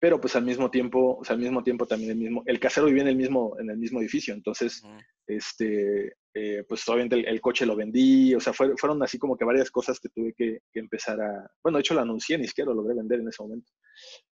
[0.00, 2.86] pero pues al mismo tiempo, o sea, al mismo tiempo también el mismo, el casero
[2.86, 4.82] vivía en el mismo, en el mismo edificio, entonces,
[5.28, 9.70] este, eh, pues obviamente el, coche lo vendí, o sea, fueron así como que varias
[9.70, 12.96] cosas que tuve que, empezar a, bueno, de hecho lo anuncié, ni siquiera lo logré
[12.96, 13.70] vender en ese momento,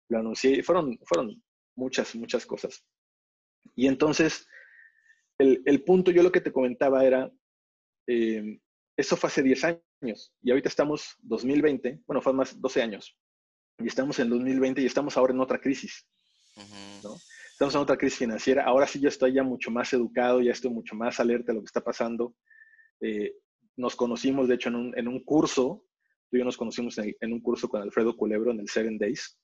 [0.09, 1.41] lo anuncié fueron, fueron
[1.77, 2.85] muchas, muchas cosas.
[3.77, 4.49] Y entonces,
[5.39, 7.31] el, el punto, yo lo que te comentaba era,
[8.07, 8.61] eh,
[8.97, 13.17] eso fue hace 10 años y ahorita estamos 2020, bueno, fue más 12 años
[13.79, 16.07] y estamos en 2020 y estamos ahora en otra crisis.
[17.53, 18.65] Estamos en otra crisis financiera.
[18.65, 21.61] Ahora sí yo estoy ya mucho más educado, ya estoy mucho más alerta de lo
[21.61, 22.35] que está pasando.
[23.01, 23.35] Eh,
[23.77, 25.85] nos conocimos, de hecho, en un, en un, curso,
[26.29, 29.39] tú y yo nos conocimos en, un curso con Alfredo Culebro en el Seven Days,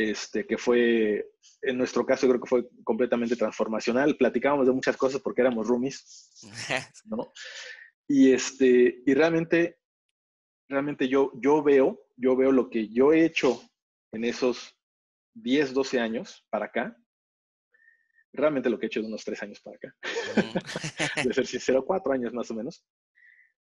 [0.00, 1.30] este, que fue,
[1.62, 4.16] en nuestro caso, creo que fue completamente transformacional.
[4.16, 6.30] Platicábamos de muchas cosas porque éramos roomies,
[7.04, 7.32] ¿no?
[8.08, 9.78] Y, este, y realmente,
[10.68, 13.62] realmente yo, yo veo, yo veo lo que yo he hecho
[14.12, 14.76] en esos
[15.34, 16.96] 10, 12 años para acá,
[18.32, 19.94] realmente lo que he hecho de unos 3 años para acá,
[21.22, 22.84] de ser sincero, 4 años más o menos,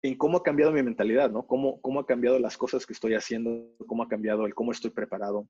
[0.04, 1.46] en cómo ha cambiado mi mentalidad, ¿no?
[1.48, 4.92] Cómo, cómo ha cambiado las cosas que estoy haciendo, cómo ha cambiado el cómo estoy
[4.92, 5.48] preparado.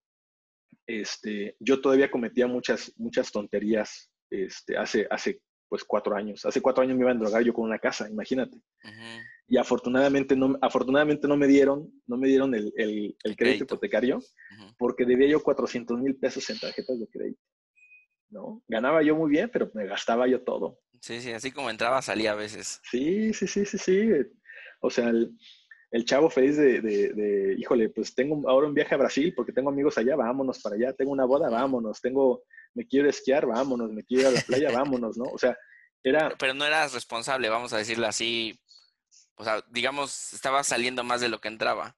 [0.86, 6.46] Este, yo todavía cometía muchas, muchas tonterías este, hace, hace pues cuatro años.
[6.46, 8.58] Hace cuatro años me iba a drogar yo con una casa, imagínate.
[9.48, 14.20] Y afortunadamente no, afortunadamente no me dieron, no me dieron el, el, crédito, hipotecario
[14.78, 17.42] porque debía yo 400 mil pesos en tarjetas de crédito.
[18.30, 18.64] ¿no?
[18.68, 20.80] Ganaba yo muy bien, pero me gastaba yo todo.
[21.02, 22.82] Sí, sí, así como entraba, salía a veces.
[22.90, 24.10] Sí, sí, sí, sí, sí.
[24.82, 25.32] O sea, el,
[25.91, 29.54] el chavo feliz de, de, de, híjole, pues tengo ahora un viaje a Brasil porque
[29.54, 33.91] tengo amigos allá, vámonos para allá, tengo una boda, vámonos, tengo me quiero esquiar, vámonos,
[33.91, 35.26] me quiero ir a la playa, vámonos, ¿no?
[35.26, 35.58] O sea,
[36.04, 36.30] era...
[36.38, 38.60] Pero no eras responsable, vamos a decirlo así.
[39.36, 41.95] O sea, digamos, estaba saliendo más de lo que entraba.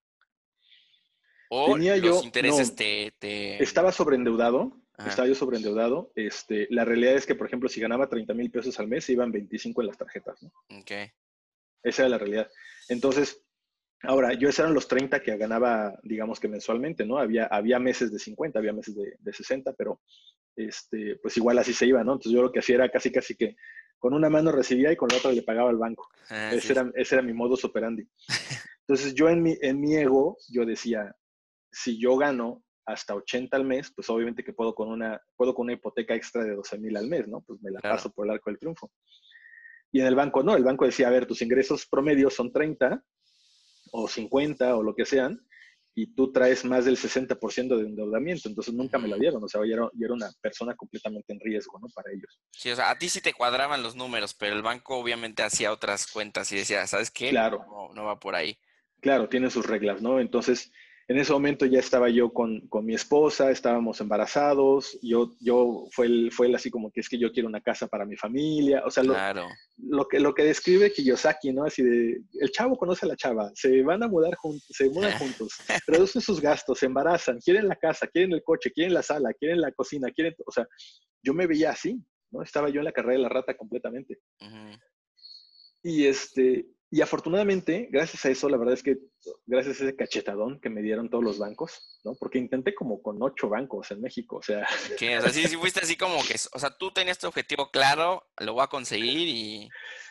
[1.50, 4.72] O Tenía los yo, intereses te, Estaba sobreendeudado,
[5.06, 6.12] estaba yo sobreendeudado.
[6.16, 9.32] Este, la realidad es que, por ejemplo, si ganaba 30 mil pesos al mes, iban
[9.32, 10.52] 25 en las tarjetas, ¿no?
[10.80, 10.92] Ok.
[11.84, 12.50] Esa era la realidad.
[12.88, 13.44] Entonces,
[14.04, 17.18] ahora, yo esos eran los 30 que ganaba, digamos que mensualmente, ¿no?
[17.18, 20.02] Había, había meses de 50, había meses de, de 60, pero
[20.56, 22.14] este, pues igual así se iba, ¿no?
[22.14, 23.56] Entonces yo lo que hacía era casi, casi que
[23.98, 26.10] con una mano recibía y con la otra le pagaba al banco.
[26.30, 28.08] Ah, ese, era, ese, era, mi modus operandi.
[28.88, 31.16] Entonces yo en mi, en mi ego, yo decía,
[31.72, 35.66] si yo gano hasta 80 al mes, pues obviamente que puedo con una, puedo con
[35.66, 37.42] una hipoteca extra de 12 mil al mes, ¿no?
[37.42, 38.90] Pues me la paso por el arco del triunfo.
[39.92, 43.04] Y en el banco no, el banco decía, a ver, tus ingresos promedios son 30
[43.92, 45.46] o 50 o lo que sean,
[45.96, 49.62] y tú traes más del 60% de endeudamiento, entonces nunca me la dieron, o sea,
[49.66, 51.88] yo era, era, una persona completamente en riesgo, ¿no?
[51.94, 52.40] Para ellos.
[52.52, 55.74] Sí, o sea, a ti sí te cuadraban los números, pero el banco obviamente hacía
[55.74, 57.32] otras cuentas y decía, ¿sabes qué?
[57.32, 57.66] Claro.
[57.68, 58.58] No, no va por ahí.
[59.02, 60.20] Claro, tiene sus reglas, ¿no?
[60.20, 60.72] Entonces,
[61.10, 66.06] en ese momento ya estaba yo con, con, mi esposa, estábamos embarazados, yo, yo fue,
[66.06, 68.84] el, fue el así como que es que yo quiero una casa para mi familia,
[68.86, 69.16] o sea, lo,
[69.78, 71.64] lo, que, lo que describe Kiyosaki, ¿no?
[71.64, 75.12] Así de, el chavo conoce a la chava, se van a mudar juntos, se mudan
[75.18, 75.56] juntos,
[75.88, 79.62] reducen sus gastos, se embarazan, quieren la casa, quieren el coche, quieren la sala, quieren
[79.62, 80.68] la cocina, quieren, o sea,
[81.24, 82.44] yo me veía así, ¿no?
[82.44, 84.20] Estaba yo en la carrera de la rata completamente.
[85.82, 88.98] Y este, y afortunadamente, gracias a eso, la verdad es que
[89.46, 92.16] gracias a ese cachetadón que me dieron todos los bancos, ¿no?
[92.16, 94.68] Porque intenté como con ocho bancos en México, o sea.
[94.98, 97.70] Que, o sea, sí, sí fuiste así como que, o sea, tú tenías tu objetivo
[97.70, 99.70] claro, lo voy a conseguir y...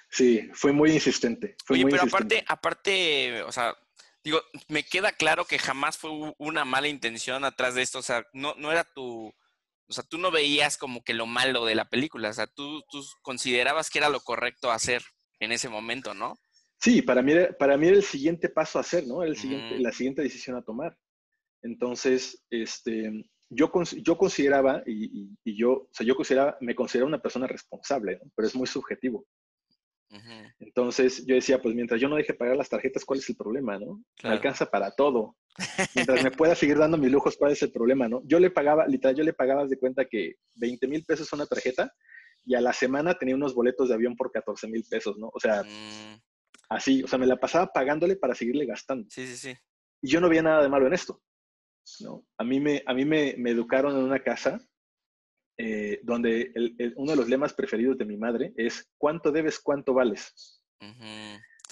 [0.08, 1.56] Sí, fue muy insistente.
[1.64, 2.44] Fue Oye, muy pero insistente.
[2.46, 3.76] aparte, aparte, o sea,
[4.22, 8.24] digo, me queda claro que jamás fue una mala intención atrás de esto, o sea,
[8.32, 9.34] no, no era tu...
[9.90, 12.84] O sea, tú no veías como que lo malo de la película, o sea, tú,
[12.90, 15.02] tú considerabas que era lo correcto hacer
[15.40, 16.38] en ese momento, ¿no?
[16.80, 19.22] Sí, para mí, era, para mí era el siguiente paso a hacer, ¿no?
[19.22, 19.82] el siguiente, mm.
[19.82, 20.96] La siguiente decisión a tomar.
[21.62, 23.70] Entonces, este, yo,
[24.02, 28.30] yo consideraba, y, yo, o sea, yo consideraba, me consideraba una persona responsable, ¿no?
[28.34, 29.26] pero es muy subjetivo.
[30.58, 33.78] Entonces yo decía, pues mientras yo no deje pagar las tarjetas, ¿cuál es el problema,
[33.78, 34.02] no?
[34.22, 35.36] Me alcanza para todo.
[35.94, 38.22] Mientras me pueda seguir dando mis lujos, ¿cuál es el problema, no?
[38.24, 41.92] Yo le pagaba, literal, yo le pagaba de cuenta que 20 mil pesos una tarjeta
[42.44, 45.30] y a la semana tenía unos boletos de avión por 14 mil pesos, ¿no?
[45.34, 46.20] O sea, mm.
[46.70, 49.08] Así, o sea, me la pasaba pagándole para seguirle gastando.
[49.10, 49.56] Sí, sí, sí.
[50.02, 51.22] Y yo no veía nada de malo en esto.
[52.00, 52.26] ¿no?
[52.36, 54.60] A mí me, a mí me, me educaron en una casa
[55.56, 56.52] eh, donde
[56.96, 60.62] uno de los lemas preferidos de mi madre es ¿cuánto debes, cuánto vales?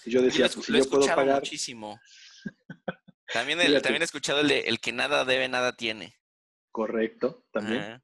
[0.05, 1.41] Y yo decía, pues si yo puedo pagar...
[1.41, 2.01] muchísimo.
[3.33, 6.15] También, el, también he escuchado el de el que nada debe, nada tiene.
[6.71, 8.01] Correcto, también.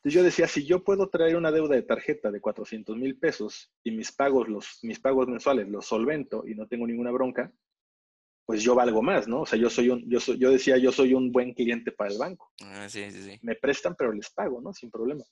[0.00, 3.70] Entonces yo decía, si yo puedo traer una deuda de tarjeta de 400 mil pesos
[3.84, 7.52] y mis pagos, los, mis pagos mensuales los solvento y no tengo ninguna bronca,
[8.46, 9.42] pues yo valgo más, ¿no?
[9.42, 12.10] O sea, yo soy un, yo, soy, yo decía, yo soy un buen cliente para
[12.10, 12.50] el banco.
[12.62, 13.38] Ah, sí, sí, sí.
[13.42, 14.72] Me prestan, pero les pago, ¿no?
[14.72, 15.22] Sin problema.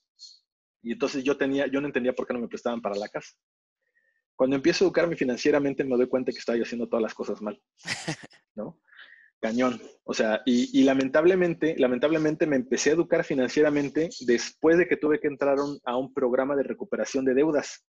[0.83, 3.35] Y entonces yo tenía, yo no entendía por qué no me prestaban para la casa.
[4.37, 7.61] Cuando empiezo a educarme financieramente me doy cuenta que estaba haciendo todas las cosas mal,
[8.55, 8.79] ¿no?
[9.41, 9.81] Cañón.
[10.05, 15.29] O sea, y, lamentablemente, lamentablemente me empecé a educar financieramente después de que tuve que
[15.29, 17.85] entrar a un programa de recuperación de deudas.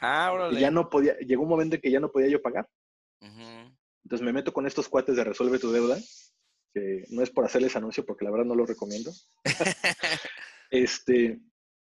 [0.00, 0.60] Ah, órale.
[0.60, 2.68] ya no podía, llegó un momento en que ya no podía yo pagar.
[3.20, 5.98] Entonces me meto con estos cuates de Resuelve tu deuda,
[6.74, 9.10] que no es por hacerles anuncio porque la verdad no lo recomiendo.
[10.70, 11.40] este,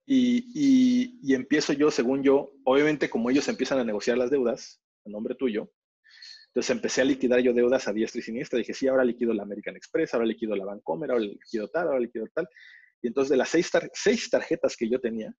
[0.07, 5.11] y, y, empiezo yo, según yo, obviamente como ellos empiezan a negociar las deudas, a
[5.11, 5.71] nombre tuyo,
[6.51, 8.59] entonces empecé a liquidar yo deudas a diestra y siniestra.
[8.59, 12.01] Dije, sí, ahora liquido la American Express, ahora liquido la Bancomer, ahora liquido tal, ahora
[12.01, 12.49] liquido tal.
[13.01, 15.33] Y entonces de las seis, seis tarjetas que yo tenía,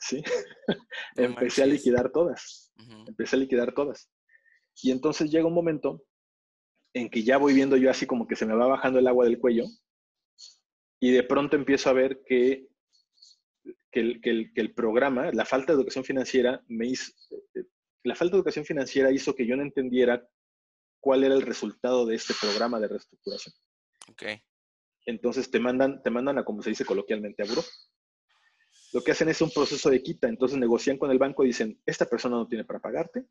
[0.00, 0.22] ¿sí?
[1.16, 2.72] empecé a liquidar todas.
[3.06, 4.10] Empecé a liquidar todas.
[4.82, 6.02] Y entonces llega un momento
[6.94, 9.24] en que ya voy viendo yo así como que se me va bajando el agua
[9.26, 9.64] del cuello
[11.00, 12.66] y de pronto empiezo a ver que,
[13.92, 17.12] que, el, que el programa, la falta de educación financiera, me hizo,
[17.54, 17.64] eh,
[18.04, 20.26] la falta de educación financiera hizo que yo no entendiera
[21.00, 23.54] cuál era el resultado de este programa de reestructuración.
[24.10, 24.22] Ok.
[25.06, 27.62] Entonces te mandan, te mandan a, como se dice coloquialmente, a buró.
[28.92, 31.80] Lo que hacen es un proceso de quita, entonces negocian con el banco y dicen,
[31.86, 33.24] esta persona no tiene para pagarte,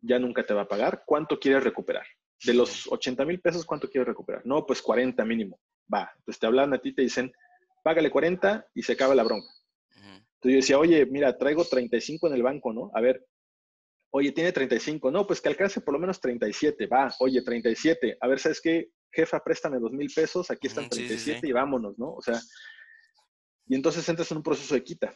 [0.00, 2.06] ya nunca te va a pagar, ¿cuánto quieres recuperar?
[2.44, 4.42] De los 80 mil pesos, ¿cuánto quieres recuperar?
[4.44, 5.60] No, pues 40 mínimo.
[5.92, 7.32] Va, entonces te hablan a ti, te dicen,
[7.82, 9.48] págale 40 y se acaba la bronca.
[9.94, 12.90] Entonces yo decía, oye, mira, traigo 35 en el banco, ¿no?
[12.94, 13.24] A ver,
[14.14, 15.10] Oye, tiene 35.
[15.10, 16.86] No, pues que alcance por lo menos 37.
[16.86, 18.18] Va, oye, 37.
[18.20, 18.90] A ver, ¿sabes qué?
[19.10, 20.50] Jefa, préstame dos mil pesos.
[20.50, 22.14] Aquí están 37 y vámonos, ¿no?
[22.14, 22.38] O sea,
[23.66, 25.14] y entonces entras en un proceso de quita.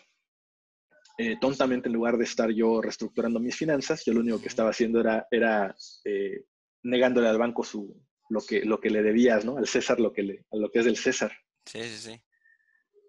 [1.19, 4.71] Eh, tontamente, en lugar de estar yo reestructurando mis finanzas, yo lo único que estaba
[4.71, 6.45] haciendo era, era eh,
[6.83, 9.59] negándole al banco su, lo, que, lo que le debías, ¿no?
[9.59, 11.33] Al César, lo que, le, a lo que es del César.
[11.67, 12.21] Sí, sí, sí.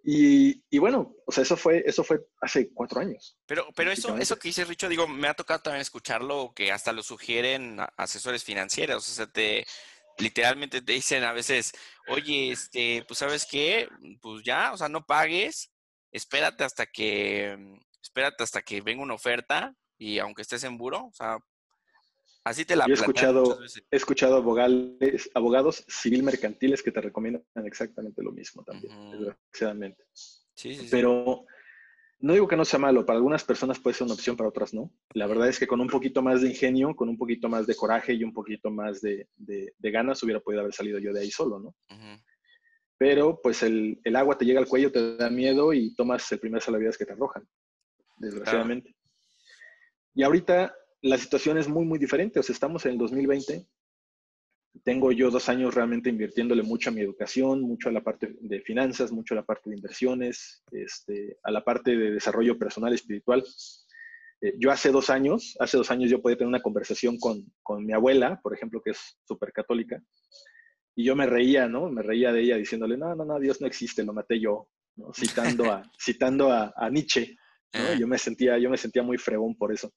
[0.09, 3.37] Y, bueno, o sea, eso fue, eso fue hace cuatro años.
[3.45, 6.93] Pero, pero eso, eso que dice Richo, digo, me ha tocado también escucharlo, que hasta
[6.93, 9.65] lo sugieren asesores financieros, o sea, te,
[10.17, 11.73] literalmente te dicen a veces,
[12.07, 13.89] oye, este, pues sabes qué,
[14.21, 15.73] pues ya, o sea, no pagues,
[16.13, 17.57] espérate hasta que,
[18.01, 21.37] espérate hasta que venga una oferta y aunque estés en buro, o sea,
[22.47, 23.59] así te la Yo he escuchado,
[23.91, 30.03] he escuchado abogados, abogados civil mercantiles que te recomiendan exactamente lo mismo también, desgraciadamente.
[30.53, 31.45] Sí, sí, Pero
[32.19, 34.73] no digo que no sea malo, para algunas personas puede ser una opción, para otras
[34.73, 34.91] no.
[35.13, 37.75] La verdad es que con un poquito más de ingenio, con un poquito más de
[37.75, 39.27] coraje y un poquito más de,
[39.79, 41.75] ganas, hubiera podido haber salido yo de ahí solo, ¿no?
[42.97, 46.61] Pero pues el, agua te llega al cuello, te da miedo y tomas el primer
[46.61, 47.47] salvavidas que te arrojan,
[48.17, 48.95] desgraciadamente.
[50.15, 52.39] Y ahorita la situación es muy, muy diferente.
[52.39, 53.67] O sea, estamos en el 2020
[54.83, 58.61] tengo yo dos años realmente invirtiéndole mucho a mi educación, mucho a la parte de
[58.61, 63.43] finanzas, mucho a la parte de inversiones, este, a la parte de desarrollo personal espiritual.
[64.41, 67.85] Eh, yo hace dos años, hace dos años yo podía tener una conversación con, con
[67.85, 70.01] mi abuela, por ejemplo, que es súper católica,
[70.95, 71.89] y yo me reía, ¿no?
[71.89, 75.11] Me reía de ella diciéndole, no, no, no, Dios no existe, lo maté yo, ¿no?
[75.13, 77.35] citando, a, citando a, a Nietzsche.
[77.77, 77.89] ¿No?
[77.89, 77.95] Ah.
[77.99, 79.93] Yo, me sentía, yo me sentía muy fregón por eso.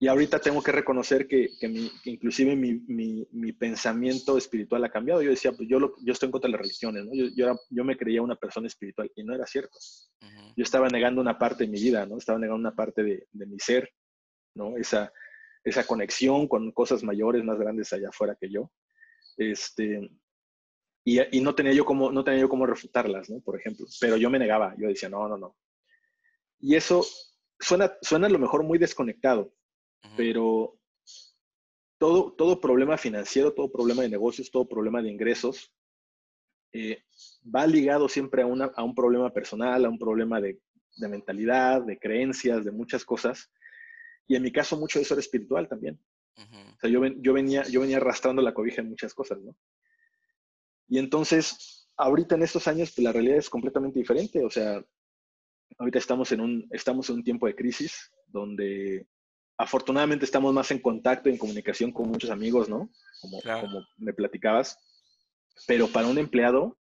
[0.00, 5.22] Y ahorita tengo que reconocer que, que, inclusive mi, mi, mi, pensamiento espiritual ha cambiado.
[5.22, 7.12] Yo decía, pues yo, yo estoy en contra de las religiones, ¿no?
[7.12, 9.76] Yo, yo, yo me creía una persona espiritual y no era cierto.
[10.56, 12.16] Yo estaba negando una parte de mi vida, ¿no?
[12.16, 13.90] Estaba negando una parte de, de, mi ser,
[14.54, 14.76] ¿no?
[14.76, 15.12] Esa,
[15.64, 18.70] esa conexión con cosas mayores, más grandes allá afuera que yo.
[19.36, 20.08] Este,
[21.04, 23.40] y, y, no tenía yo cómo, no tenía yo cómo refutarlas, ¿no?
[23.40, 23.84] Por ejemplo.
[24.00, 24.76] Pero yo me negaba.
[24.78, 25.56] Yo decía, no, no, no.
[26.60, 27.04] Y eso
[27.58, 29.52] suena, suena a lo mejor muy desconectado,
[30.16, 30.78] pero
[31.98, 35.72] todo, todo problema financiero, todo problema de negocios, todo problema de ingresos,
[36.72, 37.02] eh,
[37.54, 40.60] va ligado siempre a, una, a, un problema personal, a un problema de,
[40.96, 43.50] de, mentalidad, de creencias, de muchas cosas.
[44.26, 45.98] Y en mi caso, mucho de eso era espiritual también.
[46.36, 49.56] O sea, yo, yo, venía, yo venía arrastrando la cobija en muchas cosas, ¿no?
[50.86, 54.44] Y entonces, ahorita en estos años, pues, la realidad es completamente diferente.
[54.44, 54.84] O sea,
[55.76, 59.06] ahorita estamos en un, estamos en un tiempo de crisis donde
[59.58, 62.90] afortunadamente estamos más en contacto, en comunicación con muchos amigos, ¿no?
[63.20, 64.78] Como, como me platicabas.
[65.66, 66.78] Pero para un empleado,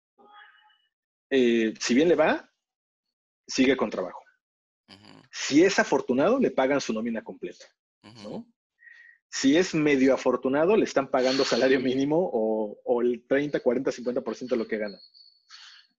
[1.30, 2.50] eh, si bien le va,
[3.48, 4.20] sigue con trabajo.
[5.34, 7.66] Si es afortunado, le pagan su nómina completa,
[8.24, 8.46] ¿no?
[9.30, 14.50] Si es medio afortunado, le están pagando salario mínimo o, o el 30, 40, 50%
[14.50, 15.00] de lo que gana.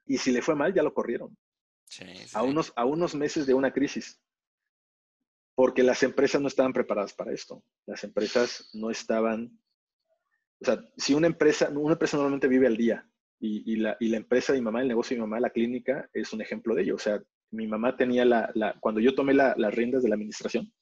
[0.05, 1.35] Y si le fue mal, ya lo corrieron.
[2.33, 4.21] A, unos, a unos meses de una crisis
[5.55, 7.63] porque las empresas no estaban preparadas para esto.
[7.87, 9.59] Las empresas no estaban,
[10.61, 14.19] o sea, si una empresa, una empresa normalmente vive al día y, la, y la,
[14.19, 16.83] empresa de mi mamá, el negocio de mi mamá, la clínica, es un ejemplo de
[16.83, 16.95] ello.
[16.95, 20.73] O sea, mi mamá tenía la, la cuando yo tomé las riendas de la administración,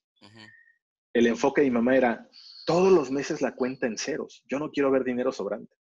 [1.12, 2.28] el enfoque de mi mamá era,
[2.66, 4.44] todos los meses la cuenta en ceros.
[4.46, 5.74] Yo no quiero ver dinero sobrante.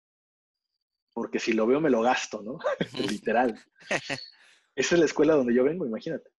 [1.13, 2.57] Porque si lo veo me lo gasto, ¿no?
[3.09, 3.59] Literal.
[4.79, 6.31] Esa es la escuela donde yo vengo, imagínate.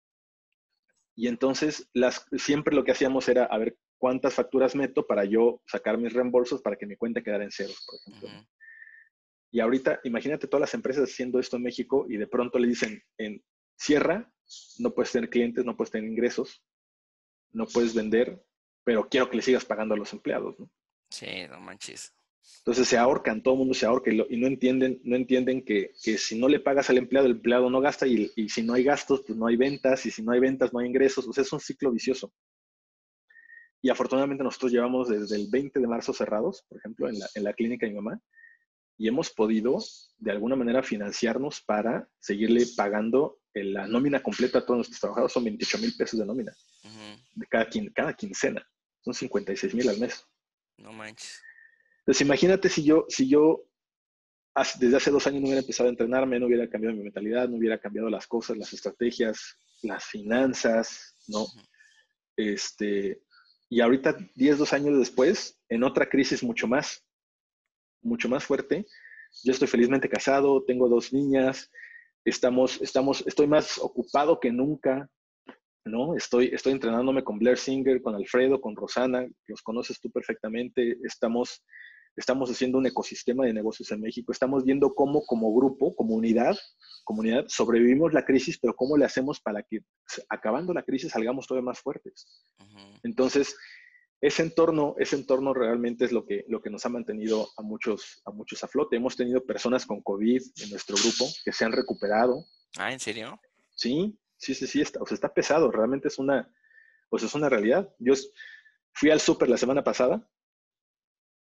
[1.14, 5.62] Y entonces las, siempre lo que hacíamos era a ver cuántas facturas meto para yo
[5.66, 8.46] sacar mis reembolsos para que mi cuenta quedara en ceros, por ejemplo.
[9.50, 13.02] Y ahorita, imagínate todas las empresas haciendo esto en México y de pronto le dicen,
[13.18, 13.44] en
[13.78, 14.32] cierra,
[14.78, 16.64] no puedes tener clientes, no puedes tener ingresos,
[17.52, 18.42] no puedes vender,
[18.84, 20.70] pero quiero que le sigas pagando a los empleados, ¿no?
[21.10, 22.14] Sí, no manches.
[22.58, 26.38] Entonces se ahorcan, todo el mundo se ahorca y, no entienden, no entienden que, si
[26.38, 29.38] no le pagas al empleado, el empleado no gasta y, si no hay gastos, pues
[29.38, 31.26] no hay ventas y si no hay ventas, no hay ingresos.
[31.26, 32.32] O sea, es un ciclo vicioso.
[33.82, 37.86] Y afortunadamente nosotros llevamos desde el 20 de marzo cerrados, por ejemplo, en la, clínica
[37.86, 38.20] de mi mamá,
[38.98, 39.78] y hemos podido
[40.18, 45.32] de alguna manera financiarnos para seguirle pagando la nómina completa a todos nuestros trabajadores.
[45.32, 46.52] Son 28 mil pesos de nómina
[47.34, 48.66] de cada, cada quincena.
[49.02, 50.26] Son 56 mil al mes.
[50.76, 51.40] No manches.
[52.00, 53.64] Entonces, imagínate si yo, si yo
[54.78, 57.56] desde hace dos años no hubiera empezado a entrenarme, no hubiera cambiado mi mentalidad, no
[57.56, 61.46] hubiera cambiado las cosas, las estrategias, las finanzas, ¿no?
[62.36, 63.22] Este,
[63.68, 67.04] y ahorita, 10, dos años después, en otra crisis mucho más,
[68.02, 68.86] mucho más fuerte,
[69.44, 71.70] yo estoy felizmente casado, tengo dos niñas,
[72.24, 75.08] estamos, estamos, estoy más ocupado que nunca,
[75.84, 76.16] ¿no?
[76.16, 81.62] Estoy, estoy entrenándome con Blair Singer, con Alfredo, con Rosana, los conoces tú perfectamente, estamos
[82.16, 86.56] estamos haciendo un ecosistema de negocios en México, estamos viendo cómo como grupo, comunidad,
[87.04, 89.80] comunidad, sobrevivimos la crisis, pero cómo le hacemos para que
[90.28, 92.26] acabando la crisis salgamos todavía más fuertes.
[93.02, 93.56] Entonces,
[94.20, 98.20] ese entorno, ese entorno realmente es lo que, lo que nos ha mantenido a muchos,
[98.26, 98.96] a muchos a flote.
[98.96, 102.44] Hemos tenido personas con COVID en nuestro grupo que se han recuperado,
[102.76, 103.40] Ah, ¿en serio?
[103.74, 106.52] Sí, sí, sí, sí, está, o sea, está pesado, realmente es una,
[107.08, 107.92] pues es una realidad.
[107.98, 108.14] Yo
[108.92, 110.28] fui al súper la semana pasada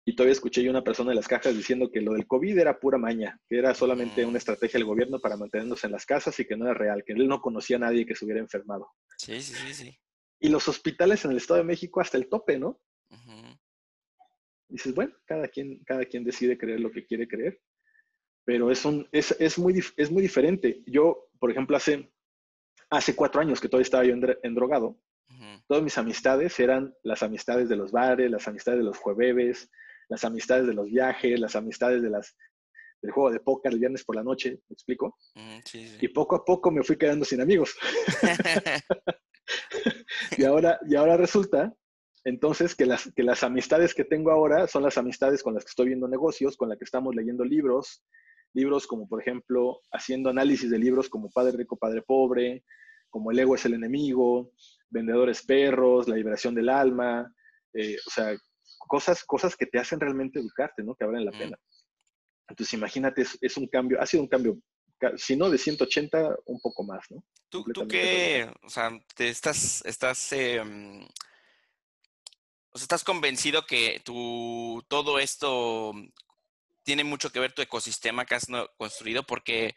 [0.09, 2.79] y todavía escuché yo una persona en las cajas diciendo que lo del COVID era
[2.79, 6.45] pura maña, que era solamente una estrategia del gobierno para mantenernos en las casas y
[6.45, 8.89] que no era real, que él no conocía a nadie que se hubiera enfermado.
[9.17, 9.99] Sí, sí, sí, sí.
[10.39, 12.81] Y los hospitales en el Estado de México hasta el tope, ¿no?
[14.67, 17.61] Dices, bueno, cada quien, cada quien decide creer lo que quiere creer,
[18.45, 20.81] pero es, un, es, es, muy, es muy diferente.
[20.87, 22.11] Yo, por ejemplo, hace,
[22.89, 24.99] hace cuatro años que todavía estaba yo endrogado,
[25.67, 29.69] todas mis amistades eran las amistades de los bares, las amistades de los jueves,
[30.09, 32.35] las amistades de los viajes, las amistades de las,
[33.01, 35.17] del juego de póker el viernes por la noche, ¿me explico?
[36.01, 37.75] Y poco a poco me fui quedando sin amigos.
[40.37, 41.73] y, ahora, y ahora resulta,
[42.25, 45.69] entonces, que las, que las amistades que tengo ahora son las amistades con las que
[45.69, 48.03] estoy viendo negocios, con las que estamos leyendo libros,
[48.53, 52.65] libros como, por ejemplo, haciendo análisis de libros como Padre Rico, Padre Pobre,
[53.09, 54.51] como El ego es el enemigo,
[54.89, 57.31] Vendedores Perros, La liberación del alma,
[57.73, 58.35] eh, o sea,
[58.87, 60.95] cosas, cosas que te hacen realmente educarte, ¿no?
[60.95, 61.57] Que valen la pena.
[62.47, 64.57] Entonces, imagínate, es, un cambio, ha sido un cambio,
[65.17, 67.23] si no de 180, un poco más, ¿no?
[67.49, 71.03] ¿Tú, tú qué, o sea, te estás, estás, em,
[72.71, 75.93] o sea, estás convencido que tu, todo esto
[76.83, 79.23] tiene mucho que ver tu ecosistema que has construido?
[79.23, 79.75] Porque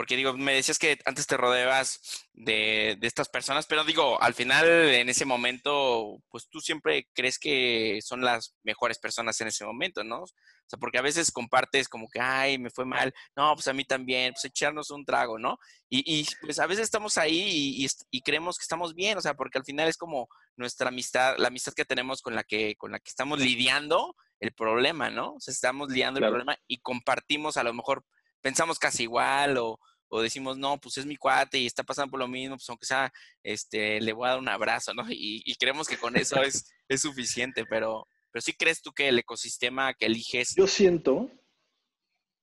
[0.00, 2.00] porque digo, me decías que antes te rodeabas
[2.32, 7.98] de, estas personas, pero digo, al final, en ese momento, pues tú siempre crees que
[8.02, 10.22] son las mejores personas en ese momento, ¿no?
[10.22, 10.26] O
[10.66, 13.84] sea, porque a veces compartes como que, ay, me fue mal, no, pues a mí
[13.84, 15.58] también, pues echarnos un trago, ¿no?
[15.90, 19.66] Y, pues a veces estamos ahí y, creemos que estamos bien, o sea, porque al
[19.66, 23.10] final es como nuestra amistad, la amistad que tenemos con la que, con la que
[23.10, 25.34] estamos lidiando el problema, ¿no?
[25.34, 28.02] O sea, estamos lidiando el problema y compartimos a lo mejor
[28.40, 29.78] pensamos casi igual o,
[30.10, 32.84] o decimos, no, pues es mi cuate y está pasando por lo mismo, pues aunque
[32.84, 35.04] sea, este, le voy a dar un abrazo, ¿no?
[35.10, 39.18] Y, creemos que con eso es, es suficiente, pero, pero sí crees tú que el
[39.18, 40.54] ecosistema que eliges...
[40.56, 41.30] Yo siento,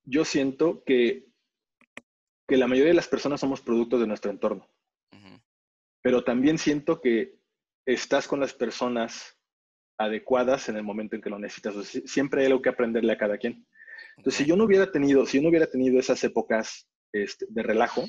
[0.04, 1.26] yo siento que,
[2.48, 4.68] que la mayoría de las personas somos productos de nuestro entorno,
[6.02, 7.38] pero también siento que
[7.84, 9.36] estás con las personas
[9.98, 11.74] adecuadas en el momento en que lo necesitas.
[12.06, 13.66] siempre hay algo que aprenderle a cada quien.
[14.16, 17.62] Entonces, si yo no hubiera tenido, si yo no hubiera tenido esas épocas este, de
[17.62, 18.04] relajo,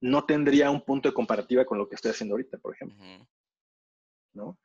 [0.00, 2.98] no tendría un punto de comparativa con lo que estoy haciendo ahorita, por ejemplo.
[4.32, 4.58] ¿No?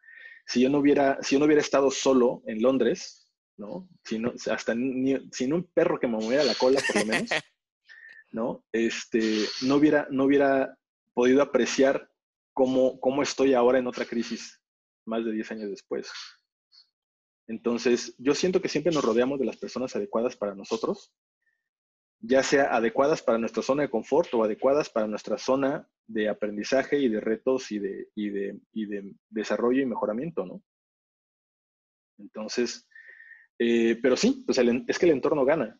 [0.46, 3.88] Si yo no hubiera, si yo no hubiera estado solo en Londres, ¿no?
[4.04, 7.30] Si hasta sin un perro que me moviera la cola, por lo menos,
[8.32, 8.66] ¿no?
[8.72, 10.78] Este, no hubiera, no hubiera
[11.14, 12.10] podido apreciar
[12.54, 14.60] cómo, cómo estoy ahora en otra crisis
[15.06, 16.12] más de 10 años después.
[17.48, 21.14] Entonces, yo siento que siempre nos rodeamos de las personas adecuadas para nosotros
[22.22, 27.00] ya sea adecuadas para nuestra zona de confort o adecuadas para nuestra zona de aprendizaje
[27.00, 30.62] y de retos y de, y de, y de desarrollo y mejoramiento, ¿no?
[32.18, 32.88] Entonces,
[33.58, 35.80] eh, pero sí, pues es que el entorno gana,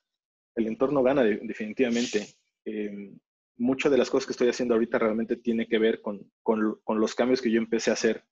[0.56, 2.36] el entorno gana definitivamente.
[2.66, 3.12] Eh,
[3.58, 7.00] muchas de las cosas que estoy haciendo ahorita realmente tiene que ver con, con, con
[7.00, 8.24] los cambios que yo empecé a hacer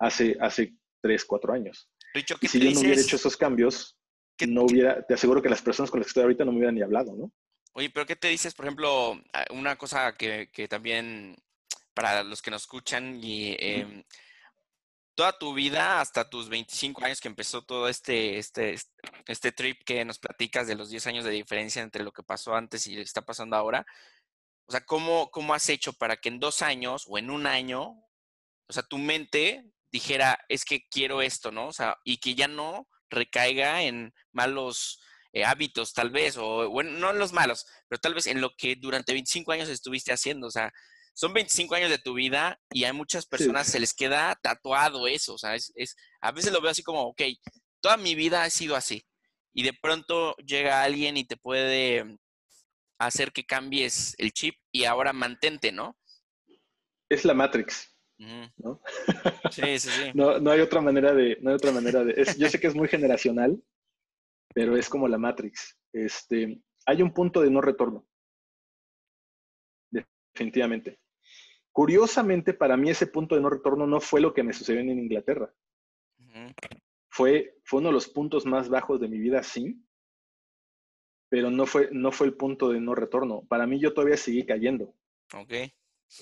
[0.00, 1.88] hace, hace tres, cuatro años.
[2.40, 3.98] y si yo no hubiera hecho esos cambios,
[4.46, 6.74] no hubiera, te aseguro que las personas con las que estoy ahorita no me hubieran
[6.74, 7.32] ni hablado, ¿no?
[7.74, 9.20] Oye, pero ¿qué te dices, por ejemplo,
[9.50, 11.36] una cosa que, también
[11.94, 14.02] para los que nos escuchan y em,
[15.14, 18.76] toda tu vida, hasta tus 25 años que empezó todo este, este,
[19.26, 22.54] este trip que nos platicas de los 10 años de diferencia entre lo que pasó
[22.54, 23.86] antes y lo que está pasando ahora,
[24.66, 27.82] o sea, ¿cómo, ¿cómo has hecho para que en dos años o en un año,
[28.68, 31.68] o sea, tu mente dijera, es que quiero esto, ¿no?
[31.68, 35.00] O sea, y que ya no recaiga en malos
[35.32, 38.54] eh, hábitos, tal vez, o bueno, no en los malos, pero tal vez en lo
[38.56, 40.46] que durante 25 años estuviste haciendo.
[40.46, 40.72] O sea,
[41.14, 45.34] son 25 años de tu vida y a muchas personas se les queda tatuado eso.
[45.34, 45.72] O sea, es,
[46.20, 47.22] a veces lo veo así como, ok,
[47.80, 49.06] toda mi vida ha sido así.
[49.54, 52.18] Y de pronto llega alguien y te puede
[52.98, 55.98] hacer que cambies el chip y ahora mantente, ¿no?
[57.08, 57.91] Es la Matrix.
[58.58, 58.80] ¿No?
[59.50, 60.10] Sí, sí, sí.
[60.14, 62.88] no, hay otra manera de, no hay otra manera de, yo sé que es muy
[62.88, 63.62] generacional,
[64.54, 65.78] pero es como la Matrix.
[65.92, 68.06] Este, hay un punto de no retorno.
[70.34, 70.98] Definitivamente.
[71.72, 74.90] Curiosamente, para mí ese punto de no retorno no fue lo que me sucedió en
[74.90, 75.52] Inglaterra.
[77.10, 79.82] fue, fue uno de los puntos más bajos de mi vida, sí,
[81.30, 83.46] pero no fue, no fue el punto de no retorno.
[83.48, 84.94] Para mí yo todavía seguí cayendo.
[85.34, 85.52] Ok.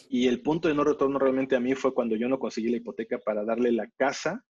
[0.08, 2.76] Y el punto de no retorno realmente a mí fue cuando yo no conseguí la
[2.76, 4.44] hipoteca para darle la casa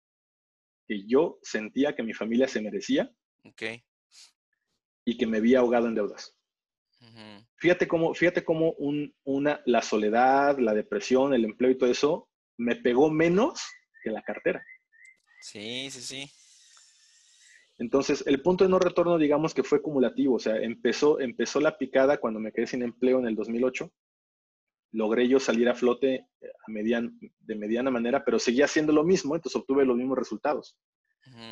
[0.88, 3.11] que yo sentía que mi familia se merecía.
[3.43, 3.83] Okay.
[5.05, 6.33] Y que me había ahogado en deudas.
[7.57, 8.75] Fíjate cómo, fíjate cómo
[9.23, 13.61] una, la soledad, la depresión, el empleo y todo eso me pegó menos
[14.03, 14.63] que la cartera.
[15.41, 16.31] Sí, sí, sí.
[17.79, 21.77] Entonces, el punto de no retorno, digamos que fue cumulativo, o sea, empezó, empezó la
[21.77, 23.91] picada cuando me quedé sin empleo en el 2008.
[24.91, 29.59] Logré yo salir a flote eh, de mediana manera, pero seguía haciendo lo mismo, entonces
[29.59, 30.77] obtuve los mismos resultados.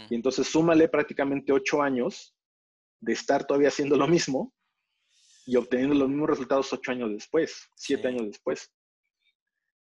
[0.10, 2.34] Y entonces súmale prácticamente ocho años
[3.02, 4.54] de estar todavía haciendo lo mismo
[5.46, 8.74] y obteniendo los mismos resultados ocho años después, siete años después.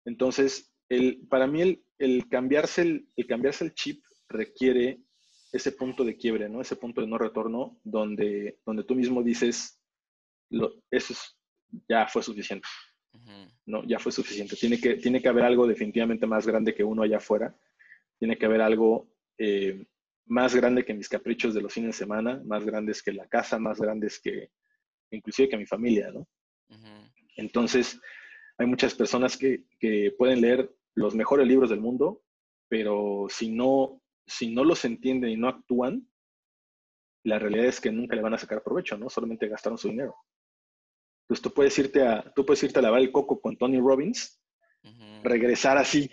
[0.06, 5.02] Entonces, el, para mí el, el cambiarse el, el, cambiarse el chip requiere
[5.52, 6.62] ese punto de quiebre, ¿no?
[6.62, 9.80] Ese punto de no retorno donde, donde tú mismo dices,
[10.50, 11.14] lo, eso
[11.88, 12.68] ya fue suficiente.
[13.66, 14.56] No, ya fue suficiente.
[14.56, 17.56] Tiene que, tiene que haber algo definitivamente más grande que uno allá afuera.
[18.20, 19.86] Tiene que haber algo eh,
[20.26, 23.60] más grande que mis caprichos de los fines de semana, más grandes que la casa,
[23.60, 24.52] más grandes que
[25.12, 26.28] inclusive que mi familia, ¿no?
[27.38, 28.00] Entonces,
[28.58, 32.24] hay muchas personas que, que pueden leer los mejores libros del mundo,
[32.68, 36.08] pero si no si no los entienden y no actúan,
[37.24, 39.10] la realidad es que nunca le van a sacar provecho, ¿no?
[39.10, 40.16] Solamente gastaron su dinero.
[41.28, 44.40] Pues tú puedes irte a, tú puedes irte a lavar el coco con Tony Robbins,
[45.24, 46.10] regresar así,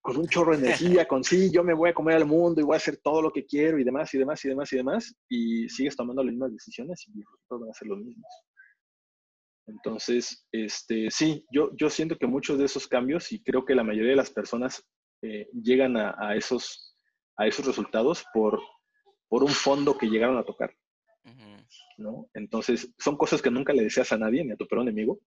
[0.00, 2.64] con un chorro de energía, con sí, yo me voy a comer al mundo y
[2.64, 5.14] voy a hacer todo lo que quiero y demás y demás y demás y demás,
[5.28, 8.30] y sigues tomando las mismas decisiones y todos van a ser los mismos.
[9.66, 13.82] Entonces, este, sí, yo, yo siento que muchos de esos cambios, y creo que la
[13.82, 14.80] mayoría de las personas
[15.22, 16.96] eh, llegan a, esos,
[17.36, 18.60] a esos resultados por,
[19.28, 20.72] por un fondo que llegaron a tocar.
[21.98, 22.28] ¿No?
[22.34, 25.20] Entonces, son cosas que nunca le deseas a nadie, ni a tu peor enemigo,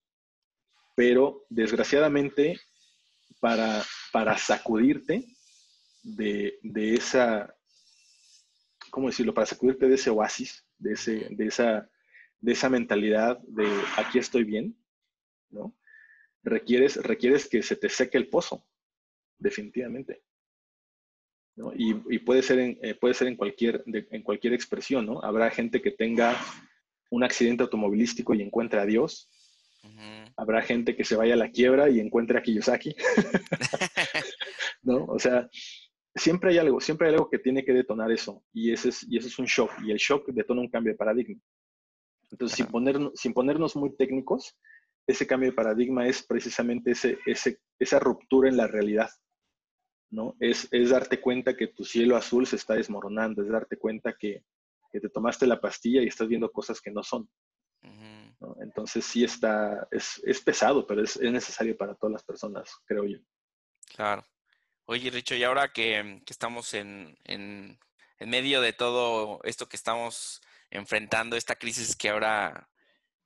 [0.95, 2.59] pero desgraciadamente,
[3.39, 5.25] para, para sacudirte
[6.03, 7.55] de, de, esa,
[8.89, 9.33] ¿cómo decirlo?
[9.33, 11.89] Para sacudirte de ese oasis, de, ese, de, esa,
[12.39, 14.77] de esa mentalidad de aquí estoy bien,
[15.49, 15.75] ¿no?
[16.43, 18.65] Requieres, requieres que se te seque el pozo,
[19.37, 20.23] definitivamente.
[21.75, 25.21] Y, puede, ser en, eh, puede ser en cualquier, en cualquier expresión, ¿no?
[25.21, 26.37] Habrá gente que tenga
[27.09, 29.29] un accidente automovilístico y encuentre a Dios.
[30.37, 32.95] Habrá gente que se vaya a la quiebra y encuentre a Kiyosaki.
[34.83, 35.05] ¿No?
[35.05, 35.49] O sea,
[36.15, 38.43] siempre hay algo, siempre hay algo que tiene que detonar eso.
[38.53, 39.71] Y ese es, y ese es un shock.
[39.83, 41.41] Y el shock detona un cambio de paradigma.
[42.31, 44.55] Entonces, sin, ponernos, sin ponernos muy técnicos,
[45.07, 49.09] ese cambio de paradigma es precisamente ese, ese, esa ruptura en la realidad.
[50.09, 50.35] ¿No?
[50.39, 54.43] Es, es, darte cuenta que tu cielo azul se está desmoronando, es darte cuenta que,
[54.91, 57.29] que te tomaste la pastilla y estás viendo cosas que no son.
[58.61, 63.05] Entonces sí está, es, es pesado, pero es, es, necesario para todas las personas, creo
[63.05, 63.17] yo.
[63.93, 64.25] Claro.
[64.85, 67.77] Oye, Richo, y ahora que, que estamos en, en,
[68.17, 70.41] en, medio de todo esto que estamos
[70.71, 72.69] enfrentando, esta crisis que ahora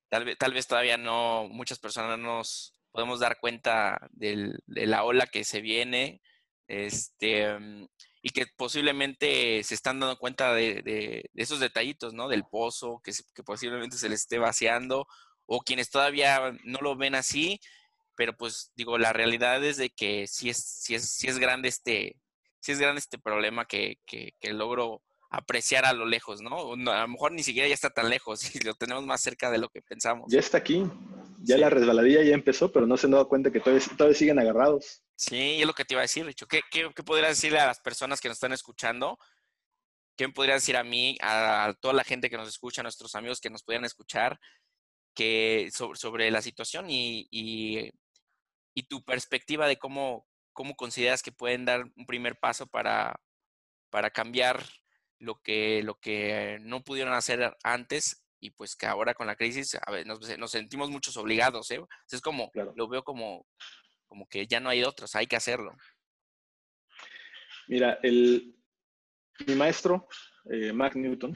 [0.09, 5.03] tal vez, tal vez todavía no, muchas personas nos podemos dar cuenta del, de la
[5.03, 6.21] ola que se viene,
[6.67, 7.87] este, mm,
[8.21, 12.27] y que posiblemente se están dando cuenta de, esos detallitos, ¿no?
[12.29, 15.07] Del pozo, que, que, posiblemente se les esté vaciando,
[15.45, 17.59] o quienes todavía no lo ven así,
[18.15, 21.67] pero pues digo, la realidad es de que sí es, sí es, sí es grande
[21.69, 22.17] este,
[22.59, 25.01] sí es grande este problema que, que, que logro
[25.33, 26.73] apreciar a lo lejos, ¿no?
[26.91, 29.57] A lo mejor ni siquiera ya está tan lejos y lo tenemos más cerca de
[29.57, 30.31] lo que pensamos.
[30.31, 30.85] Ya está aquí,
[31.43, 34.39] ya la resbaladilla ya empezó, pero no se han dado cuenta que todavía, todavía siguen
[34.39, 35.03] agarrados.
[35.15, 36.47] Sí, es lo que te iba a decir, Richo.
[36.47, 39.19] ¿Qué, qué, qué podrías decirle a las personas que nos están escuchando?
[40.15, 43.41] ¿Qué podrías decir a mí, a, toda la gente que nos escucha, a nuestros amigos
[43.41, 44.39] que nos pudieran escuchar,
[45.13, 47.91] que sobre, la situación y, y,
[48.73, 53.19] y, tu perspectiva de cómo, cómo consideras que pueden dar un primer paso para,
[53.89, 54.65] para cambiar
[55.19, 59.75] lo que, lo que no pudieron hacer antes y pues que ahora con la crisis
[59.75, 61.81] a ver, nos, nos, sentimos muchos obligados, ¿eh?
[62.11, 63.47] Es como, lo veo como,
[64.05, 65.71] como que ya no hay otros, hay que hacerlo.
[67.69, 68.53] Mira, el,
[69.47, 70.09] mi maestro,
[70.51, 71.33] eh, Mark Newton,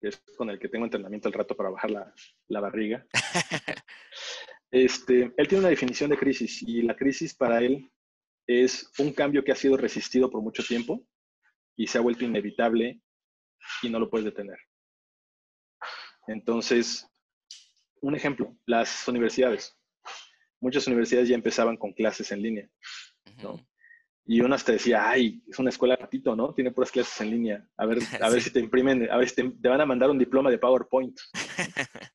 [0.00, 2.14] que es con el que tengo entrenamiento al rato para bajar la,
[2.48, 3.06] la barriga,
[4.70, 7.92] este, él tiene una definición de crisis y la crisis para él
[8.46, 11.06] es un cambio que ha sido resistido por mucho tiempo
[11.76, 13.02] y se ha vuelto inevitable
[13.82, 14.56] y no lo puedes detener.
[16.26, 17.08] Entonces,
[18.00, 19.76] un ejemplo, las universidades.
[20.60, 22.68] Muchas universidades ya empezaban con clases en línea,
[23.42, 23.58] ¿no?
[24.26, 26.54] Y uno hasta decía, ay, es una escuela ratito, ¿no?
[26.54, 27.68] Tiene puras clases en línea.
[27.76, 30.10] A ver, a ver si te imprimen, a ver si te, te, van a mandar
[30.10, 31.18] un diploma de PowerPoint.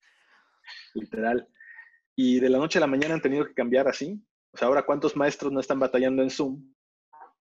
[0.95, 1.47] Literal.
[2.15, 4.19] Y de la noche a la mañana han tenido que cambiar así.
[4.51, 6.73] O sea, ahora cuántos maestros no están batallando en Zoom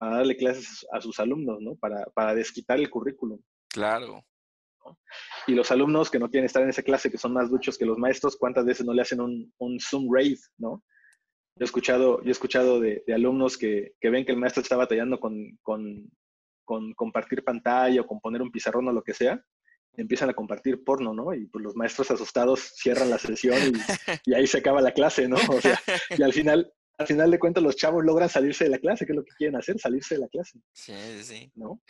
[0.01, 1.75] a darle clases a sus alumnos, ¿no?
[1.77, 3.41] Para, para desquitar el currículum.
[3.69, 4.23] Claro.
[5.47, 7.86] Y los alumnos que no quieren estar en esa clase, que son más duchos que
[7.86, 10.82] los maestros, ¿cuántas veces no le hacen un, Zoom raid, ¿no?
[11.57, 14.76] Yo he escuchado, yo he escuchado de, alumnos que, que, ven que el maestro está
[14.76, 16.11] batallando con, con,
[16.64, 19.43] con, compartir pantalla o con poner un pizarrón o lo que sea,
[19.97, 21.34] empiezan a compartir porno, ¿no?
[21.34, 25.26] Y pues los maestros asustados cierran la sesión y, y ahí se acaba la clase,
[25.28, 25.36] ¿no?
[25.49, 25.80] O sea,
[26.16, 29.12] y al final, al final de cuentas los chavos logran salirse de la clase, que
[29.12, 30.59] es lo que quieren hacer, salirse de la clase.
[30.72, 30.92] Sí,
[31.22, 31.51] sí.
[31.55, 31.80] ¿No?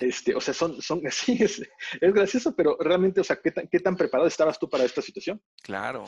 [0.00, 1.62] Este, o sea, son, son, sí, es,
[2.00, 5.00] es gracioso, pero realmente, o sea, ¿qué tan, ¿qué tan preparado estabas tú para esta
[5.00, 5.40] situación?
[5.62, 6.04] Claro.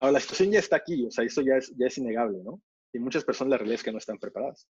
[0.00, 2.60] Ahora, la situación ya está aquí, o sea, eso ya es, ya es innegable, ¿no?
[2.92, 4.68] Y muchas personas la realidad es que no están preparadas.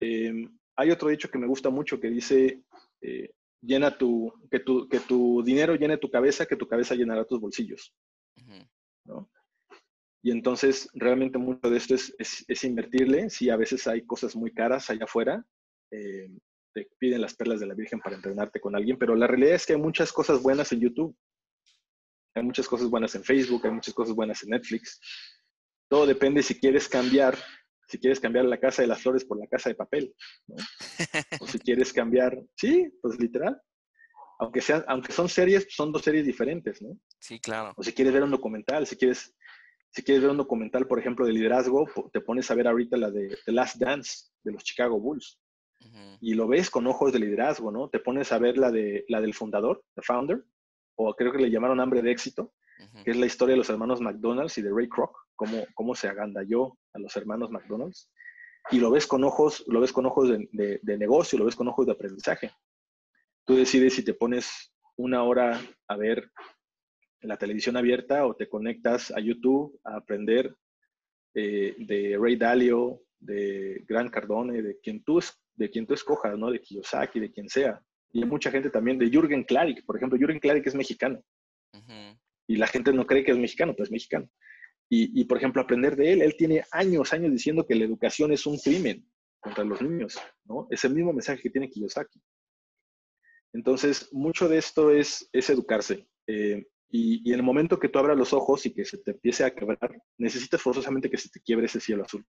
[0.00, 2.64] Em, hay otro dicho que me gusta mucho que dice,
[3.00, 3.30] eh,
[3.60, 7.40] llena tu, que tu, que tu dinero llene tu cabeza, que tu cabeza llenará tus
[7.40, 7.94] bolsillos.
[9.04, 9.30] ¿no?
[10.26, 13.30] Y entonces, realmente mucho de esto es, es, invertirle.
[13.30, 15.46] Sí, a veces hay cosas muy caras allá afuera.
[15.92, 16.28] Eh,
[16.74, 19.64] te piden las perlas de la Virgen para entrenarte con alguien, pero la realidad es
[19.64, 21.16] que hay muchas cosas buenas en YouTube.
[22.34, 25.00] Hay muchas cosas buenas en Facebook, hay muchas cosas buenas en Netflix.
[25.88, 27.38] Todo depende si quieres cambiar,
[27.86, 30.12] si quieres cambiar la casa de las flores por la casa de papel,
[30.48, 30.56] ¿no?
[31.40, 33.56] O si quieres cambiar, sí, pues literal.
[34.40, 36.98] Aunque sean, aunque son series, son dos series diferentes, ¿no?
[37.20, 37.72] Sí, claro.
[37.76, 39.32] O si quieres ver un documental, si quieres,
[39.96, 43.10] si quieres ver un documental, por ejemplo, de liderazgo, te pones a ver ahorita la
[43.10, 45.40] de The Last Dance de los Chicago Bulls.
[46.20, 47.88] Y lo ves con ojos de liderazgo, ¿no?
[47.88, 50.44] Te pones a ver la, de, la del fundador, The Founder,
[50.96, 52.52] o creo que le llamaron hambre de éxito,
[53.04, 56.08] que es la historia de los hermanos McDonald's y de Ray Kroc, cómo, cómo se
[56.08, 58.10] agandalló a los hermanos McDonald's.
[58.70, 61.68] Y lo ves con ojos, lo ves con ojos de, de, negocio, lo ves con
[61.68, 62.52] ojos de aprendizaje.
[63.46, 66.30] Tú decides si te pones una hora a ver
[67.28, 70.54] la televisión abierta o te conectas a YouTube a aprender
[71.34, 75.20] eh, de Ray Dalio, de Grant Cardone, de quien tú,
[75.54, 76.50] de quien tú escojas, ¿no?
[76.50, 77.80] De Kiyosaki, de quien sea.
[78.12, 81.22] Y hay mucha gente también de Jürgen Klarik, por ejemplo, Jürgen Klarik es mexicano.
[82.46, 84.30] Y la gente no cree que es mexicano, pero es mexicano.
[84.88, 88.46] Y, por ejemplo, aprender de él, él tiene años, años diciendo que la educación es
[88.46, 89.04] un crimen
[89.40, 90.68] contra los niños, ¿no?
[90.70, 92.20] Es el mismo mensaje que tiene Kiyosaki.
[93.52, 96.06] Entonces, mucho de esto es, es educarse.
[96.28, 96.66] Eh,
[96.96, 99.54] y, en el momento que tú abras los ojos y que se te empiece a
[99.54, 102.24] quebrar, necesitas forzosamente que se te quiebre ese cielo azul.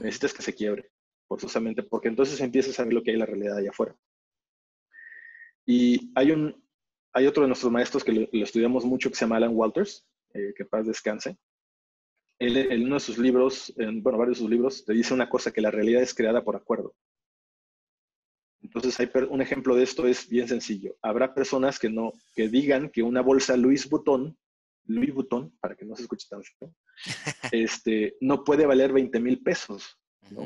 [0.00, 0.90] Necesitas que se quiebre,
[1.26, 3.96] forzosamente, porque entonces empiezas a ver lo que hay en la realidad allá afuera.
[5.64, 6.62] Y hay, un,
[7.12, 10.52] hay otro de nuestros maestros que lo, estudiamos mucho que se llama Alan Walters, eh,
[10.56, 11.38] que paz descanse.
[12.38, 15.28] Él, en uno de sus libros, en, bueno, varios de sus libros, te dice una
[15.28, 16.94] cosa, que la realidad es creada por acuerdo.
[18.62, 20.96] Entonces, hay un ejemplo de esto es bien sencillo.
[21.02, 24.36] Habrá personas que no, que digan que una bolsa Louis Vuitton,
[24.86, 26.74] Louis Vuitton, para que no se escuche tan feo,
[27.52, 29.98] este, no puede valer 20 mil pesos.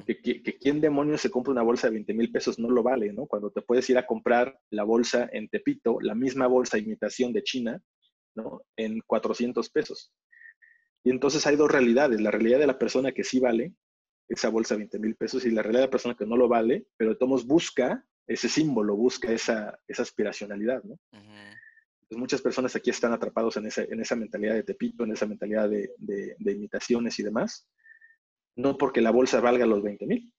[0.06, 3.12] Que, que, quién demonios se compra una bolsa de 20 mil pesos no lo vale,
[3.12, 3.26] ¿no?
[3.26, 7.42] Cuando te puedes ir a comprar la bolsa en Tepito, la misma bolsa imitación de
[7.42, 7.82] China,
[8.36, 8.62] ¿no?
[8.76, 10.12] En 400 pesos.
[11.02, 13.72] Y entonces hay dos realidades, la realidad de la persona que sí vale
[14.32, 16.48] esa bolsa de 20 mil pesos y la realidad de la persona que no lo
[16.48, 20.98] vale, pero de todos busca ese símbolo, busca esa, esa aspiracionalidad, ¿no?
[22.16, 25.68] muchas personas aquí están atrapados en, esa, en esa mentalidad de Tepito, en esa mentalidad
[25.70, 27.66] de, de, de imitaciones y demás,
[28.54, 30.32] no porque la bolsa valga los 20 mil.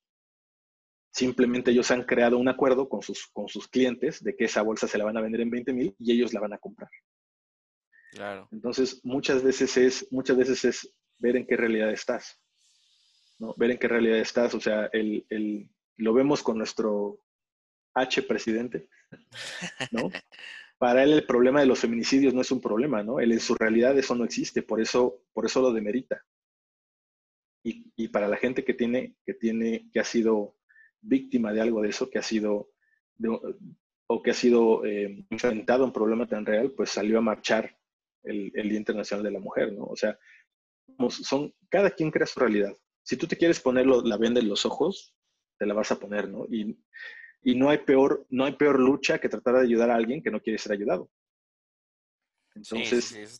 [1.11, 4.87] Simplemente ellos han creado un acuerdo con sus, con sus clientes de que esa bolsa
[4.87, 6.89] se la van a vender en 20 mil y ellos la van a comprar.
[8.11, 8.47] Claro.
[8.51, 12.39] Entonces, muchas veces es, muchas veces es ver en qué realidad estás.
[13.43, 13.53] ¿No?
[13.57, 14.53] Ver en qué realidad estás.
[14.55, 17.19] O sea, el, el, lo vemos con nuestro
[17.93, 18.87] H presidente,
[19.91, 20.09] ¿no?
[20.79, 23.19] Para él el problema de los feminicidios no es un problema, ¿no?
[23.19, 26.25] Él en su realidad eso no existe, por eso, por eso lo demerita
[27.63, 30.57] y, para la gente que tiene, que tiene, que ha sido
[31.01, 32.69] víctima de algo de eso, que ha sido,
[34.07, 37.77] o que ha sido eh, enfrentado a un problema tan real, pues salió a marchar
[38.23, 39.85] el, Día Internacional de la Mujer, ¿no?
[39.85, 40.17] O sea,
[41.09, 42.73] son, cada quien crea su realidad.
[43.03, 45.13] Si tú te quieres poner la venda en los ojos,
[45.57, 46.45] te la vas a poner, ¿no?
[46.49, 46.77] Y,
[47.43, 50.31] y no hay peor, no hay peor lucha que tratar de ayudar a alguien que
[50.31, 51.09] no quiere ser ayudado.
[52.55, 53.37] Entonces,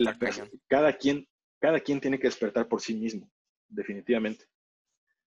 [0.67, 1.27] cada, quien,
[1.59, 3.31] cada quien tiene que despertar por sí mismo
[3.69, 4.45] definitivamente.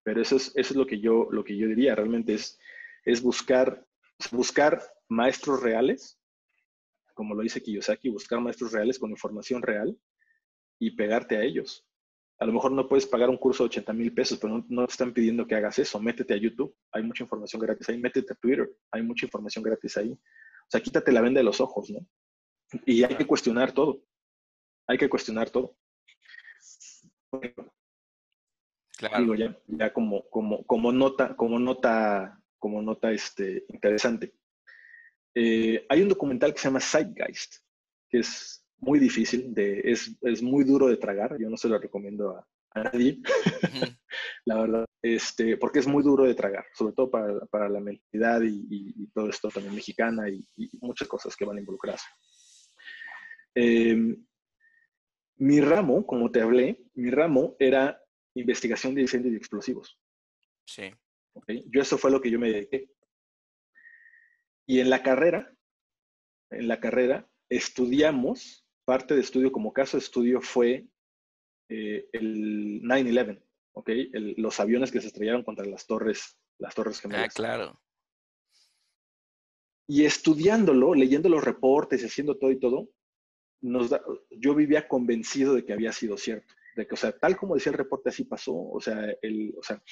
[0.03, 2.59] Pero eso es, eso es lo, que yo, lo que yo diría, realmente es,
[3.03, 3.85] es buscar,
[4.31, 6.19] buscar maestros reales,
[7.13, 9.97] como lo dice Kiyosaki, buscar maestros reales con información real
[10.79, 11.86] y pegarte a ellos.
[12.39, 14.91] A lo mejor no puedes pagar un curso de 80 mil pesos, pero no, te
[14.91, 15.99] están pidiendo que hagas eso.
[15.99, 17.97] Métete a YouTube, hay mucha información gratis ahí.
[17.97, 20.11] Métete a Twitter, hay mucha información gratis ahí.
[20.11, 22.05] O sea, quítate la venda de los ojos, ¿no?
[22.85, 24.03] Y hay que cuestionar todo.
[24.87, 25.75] Hay que cuestionar todo.
[28.97, 29.35] Claro.
[29.35, 34.33] ya, ya como, como, como nota, como nota, como nota este, interesante.
[35.35, 37.57] eh, hay un documental que se llama Zeitgeist,
[38.09, 41.77] que es muy difícil, de, es, es muy duro de tragar, yo no se lo
[41.77, 43.19] recomiendo a, nadie,
[44.45, 48.41] la verdad, este, porque es muy duro de tragar, sobre todo para, para la mentalidad
[48.43, 50.45] y, todo esto también mexicana y,
[50.81, 52.05] muchas cosas que van a involucrarse.
[53.55, 54.23] Em,
[55.37, 57.99] mi ramo, como te hablé, mi ramo era
[58.35, 59.99] investigación de incendios y explosivos.
[60.65, 60.91] Sí.
[61.65, 62.89] Yo eso fue lo que yo me dediqué.
[64.65, 65.55] Y en la carrera,
[66.49, 70.87] en la carrera, estudiamos, parte de estudio como caso de estudio fue
[71.67, 73.89] eh, el 9-11, ¿ok?
[74.37, 77.25] los aviones que se estrellaron contra las torres, las torres gemelas.
[77.25, 77.81] Ah, claro.
[79.89, 82.89] Y estudiándolo, leyendo los reportes, haciendo todo y todo,
[83.61, 83.93] nos
[84.31, 86.53] yo vivía convencido de que había sido cierto.
[86.77, 88.55] De que, o sea, tal como decía el reporte, así pasó.
[88.55, 89.83] O sea, el, o sea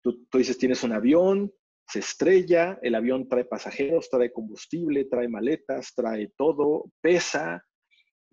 [0.00, 1.52] tú, tú dices, tienes un avión,
[1.86, 7.62] se estrella, el avión trae pasajeros, trae combustible, trae maletas, trae todo, pesa,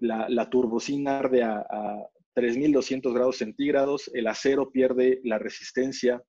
[0.01, 6.21] la, la turbocina arde a, a 3.200 grados centígrados, el acero pierde la resistencia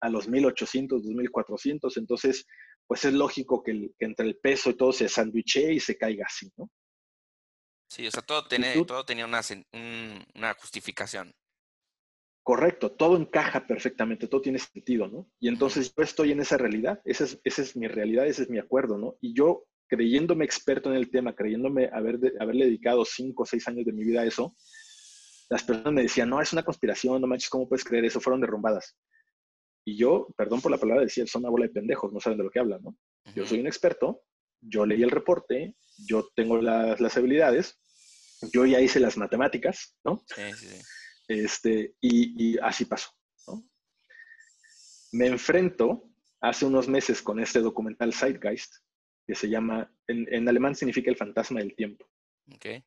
[0.00, 2.46] a los 1.800, 2.400, entonces,
[2.86, 6.50] pues es lógico que, entre el peso y todo se sandwiche y se caiga así,
[6.56, 6.70] ¿no?
[7.88, 9.40] Sí, o sea, todo, tiene, todo tenía una,
[10.34, 11.34] una justificación.
[12.42, 15.28] Correcto, todo encaja perfectamente, todo tiene sentido, ¿no?
[15.40, 18.50] Y entonces yo estoy en esa realidad, esa es, esa es mi realidad, ese es
[18.50, 19.16] mi acuerdo, ¿no?
[19.20, 23.84] Y yo, creyéndome experto en el tema, creyéndome haber haberle dedicado cinco o seis años
[23.84, 24.56] de mi vida a eso,
[25.50, 28.20] las personas me decían, no, es una conspiración, no manches, ¿cómo puedes creer eso?
[28.20, 28.96] Fueron derrumbadas.
[29.84, 32.44] Y yo, perdón por la palabra, decía, son una bola de pendejos, no saben de
[32.44, 32.96] lo que hablan, ¿no?
[33.34, 34.22] Yo soy un experto,
[34.60, 35.74] yo leí el reporte,
[36.06, 37.80] yo tengo las, las habilidades,
[38.52, 40.22] yo ya hice las matemáticas, ¿no?
[40.26, 40.82] Sí, sí, sí.
[41.26, 43.10] Este, y, y así pasó,
[43.48, 43.64] ¿no?
[45.12, 46.10] Me enfrento
[46.40, 48.76] hace unos meses con este documental Zeitgeist,
[49.30, 52.04] que se llama, en, en alemán significa el fantasma del tiempo.
[52.56, 52.82] Okay.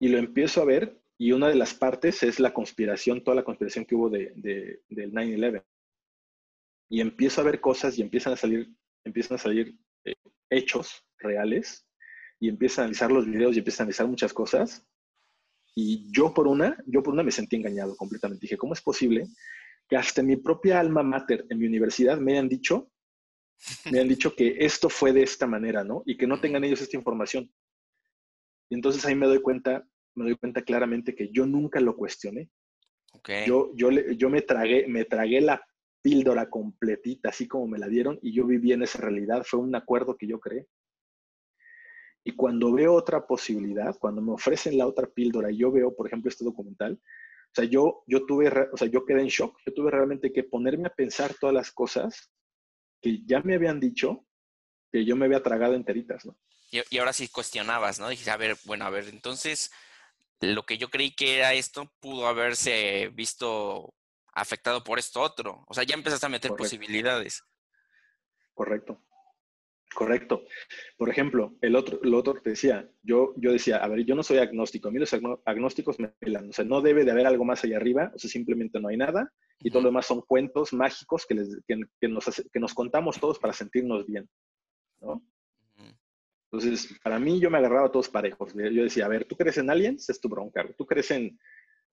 [0.00, 3.44] Y lo empiezo a ver y una de las partes es la conspiración, toda la
[3.44, 4.32] conspiración que hubo de,
[4.88, 5.62] del 9-11.
[6.90, 8.68] Y empiezo a ver cosas y empiezan a salir,
[9.04, 10.16] empiezan a salir eh,
[10.50, 11.86] hechos reales
[12.40, 14.84] y empiezo a analizar los videos y empiezo a analizar muchas cosas.
[15.76, 18.42] Y yo por una, yo por una me sentí engañado completamente.
[18.42, 19.28] Dije, ¿cómo es posible
[19.88, 22.90] que hasta mi propia alma mater en mi universidad me hayan dicho,
[23.90, 26.02] me han dicho que esto fue de esta manera, ¿no?
[26.06, 27.52] Y que no tengan ellos esta información.
[28.68, 32.50] Y entonces ahí me doy cuenta me doy cuenta claramente que yo nunca lo cuestioné.
[33.46, 35.62] Yo, yo, yo me, tragué, me tragué la
[36.02, 39.44] píldora completita, así como me la dieron, y yo viví en esa realidad.
[39.44, 40.66] Fue un acuerdo que yo creé.
[42.24, 46.06] Y cuando veo otra posibilidad, cuando me ofrecen la otra píldora, y yo veo, por
[46.06, 49.58] ejemplo, este documental, o sea, yo, yo tuve, o sea, yo quedé en shock.
[49.66, 52.32] Yo tuve realmente que ponerme a pensar todas las cosas
[53.02, 54.24] que ya me habían dicho
[54.90, 56.38] que yo me había tragado enteritas, ¿no?
[56.70, 58.08] Y, y ahora sí cuestionabas, ¿no?
[58.08, 59.70] Dije, a ver, bueno, a ver, entonces,
[60.40, 63.92] lo que yo creí que era esto pudo haberse visto
[64.32, 65.64] afectado por esto otro.
[65.68, 67.44] O sea, ya empezaste a meter posibilidades.
[68.54, 69.02] Correcto.
[69.94, 70.44] Correcto.
[70.96, 74.14] Por ejemplo, el otro, lo otro que te decía, yo, yo decía, a ver, yo
[74.14, 75.14] no soy agnóstico, a mí los
[75.44, 78.30] agnósticos me pelan, o sea, no debe de haber algo más allá arriba, o sea,
[78.30, 79.30] simplemente no hay nada,
[79.60, 83.38] y todo lo demás son cuentos mágicos que, les, que, nos, que nos contamos todos
[83.38, 84.28] para sentirnos bien,
[85.00, 85.22] ¿no?
[86.52, 88.52] Entonces, para mí yo me agarraba a todos parejos.
[88.52, 90.68] Yo decía, a ver, tú crees en aliens, es tu bronca.
[90.76, 91.38] Tú crees en,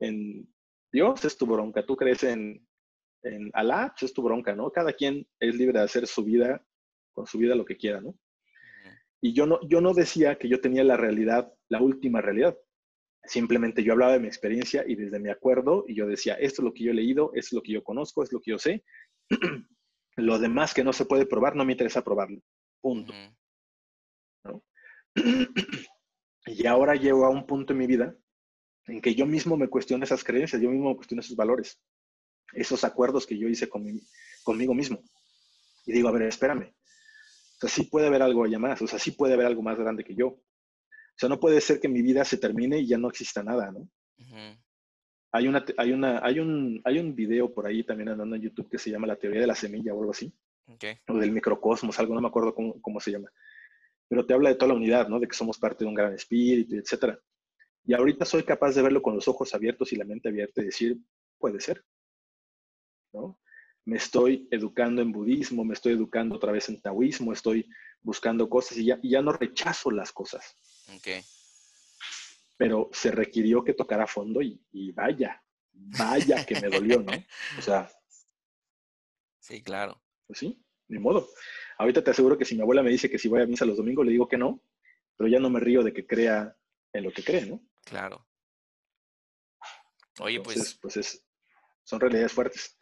[0.01, 0.53] en
[0.91, 1.85] Dios, es tu bronca.
[1.85, 2.67] Tú crees en,
[3.23, 4.69] en Alá, pues es tu bronca, ¿no?
[4.69, 6.61] Cada quien es libre de hacer su vida,
[7.19, 8.17] con su vida lo que quiera, ¿no?
[9.19, 12.57] Y yo no, yo no decía que yo tenía la realidad, la última realidad.
[13.25, 16.63] Simplemente yo hablaba de mi experiencia y desde mi acuerdo, y yo decía, esto es
[16.63, 18.57] lo que yo he leído, esto es lo que yo conozco, es lo que yo
[18.57, 18.85] sé.
[20.15, 22.41] lo demás que no se puede probar, no me interesa probarlo.
[22.81, 23.13] Punto.
[26.45, 28.15] Y ahora llego a un punto en mi vida
[28.87, 31.79] en que yo mismo me cuestiono esas creencias, yo mismo me cuestiono esos valores,
[32.53, 35.03] esos acuerdos que yo hice conmigo mismo.
[35.85, 36.73] Y digo, a ver, espérame.
[37.61, 39.77] O sea, sí puede haber algo allá más, o sea, sí puede haber algo más
[39.77, 40.27] grande que yo.
[40.27, 40.41] O
[41.15, 43.89] sea, no puede ser que mi vida se termine y ya no exista nada, ¿no?
[45.31, 48.69] Hay, una, hay, una, hay, un, hay un video por ahí también andando en YouTube
[48.69, 50.33] que se llama La teoría de la semilla o algo así.
[51.07, 53.29] O del microcosmos, algo, no me acuerdo cómo se llama
[54.09, 55.19] pero te habla de toda la unidad, ¿no?
[55.19, 57.15] De que somos parte de un gran espíritu, etc.
[57.85, 60.65] Y ahorita soy capaz de verlo con los ojos abiertos y la mente abierta y
[60.65, 60.97] decir,
[61.37, 61.85] puede ser,
[63.13, 63.39] ¿no?
[63.89, 67.67] Me estoy educando en budismo, me estoy educando otra vez en taoísmo, estoy
[68.03, 70.55] buscando cosas y ya, ya no rechazo las cosas.
[70.97, 71.23] Okay.
[72.55, 77.11] Pero se requirió que tocara fondo y, y vaya, vaya que me dolió, ¿no?
[77.57, 77.89] O sea.
[79.41, 79.99] Sí, claro.
[80.27, 80.63] Pues sí.
[80.89, 81.27] ni modo.
[81.79, 83.77] Ahorita te aseguro que si mi abuela me dice que si voy a misa los
[83.77, 84.61] domingos, le digo que no,
[85.17, 86.55] pero ya no me río de que crea
[86.93, 87.59] en lo que cree, ¿no?
[87.83, 88.27] Claro.
[90.19, 90.77] Oye, pues.
[90.79, 91.28] Pues es,
[91.89, 92.77] son realidades fuertes.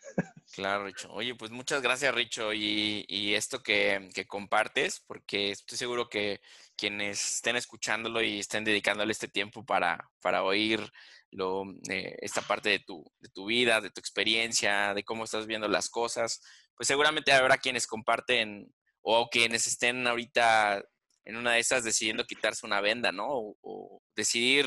[0.51, 1.09] Claro, Richo.
[1.13, 6.41] Oye, pues muchas gracias, Richo, y, y esto que, que, compartes, porque estoy seguro que
[6.75, 10.91] quienes estén escuchándolo y estén dedicándole este tiempo para, para oír
[11.31, 15.47] lo, eh, esta parte de tu, de tu vida, de tu experiencia, de cómo estás
[15.47, 16.41] viendo las cosas,
[16.75, 20.83] pues seguramente habrá quienes comparten o quienes estén ahorita
[21.23, 23.27] en una de esas decidiendo quitarse una venda, ¿no?
[23.61, 24.65] O, decidir,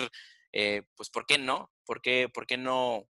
[0.53, 1.71] eh, pues, ¿por qué no?
[1.85, 3.07] ¿Por qué, ¿Por qué no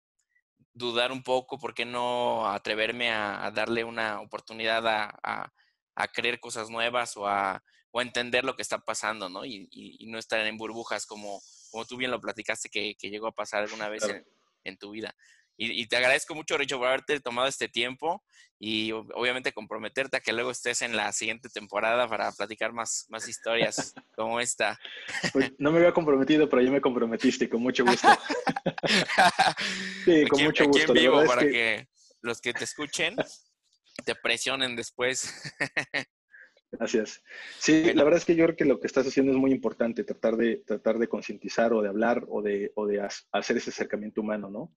[0.80, 1.60] dudar un poco?
[1.60, 5.54] ¿Por qué no atreverme a, darle una oportunidad a,
[5.96, 7.62] a, creer cosas nuevas o a,
[7.92, 9.46] o entender lo que está pasando, ¿no?
[9.46, 13.28] Y, y, no estar en burbujas como, como tú bien lo platicaste que, que llegó
[13.28, 14.26] a pasar alguna vez en,
[14.64, 15.14] en, tu vida.
[15.62, 18.24] Y, te agradezco mucho, Richo, por haberte tomado este tiempo
[18.60, 23.28] y obviamente comprometerte a que luego estés en la siguiente temporada para platicar más, más
[23.28, 24.80] historias como esta.
[25.34, 28.08] Pues no me había comprometido, pero ya me comprometiste, con mucho gusto.
[30.06, 30.94] sí, con mucho gusto.
[30.94, 31.90] Aquí en vivo para que...
[32.22, 33.18] los que te escuchen
[34.06, 35.30] te presionen después.
[36.72, 37.22] Gracias.
[37.58, 40.06] Sí, la verdad es que yo creo que lo que estás haciendo es muy importante,
[40.06, 44.22] tratar de, tratar de concientizar o de hablar o de, o de hacer ese acercamiento
[44.22, 44.74] humano, ¿no?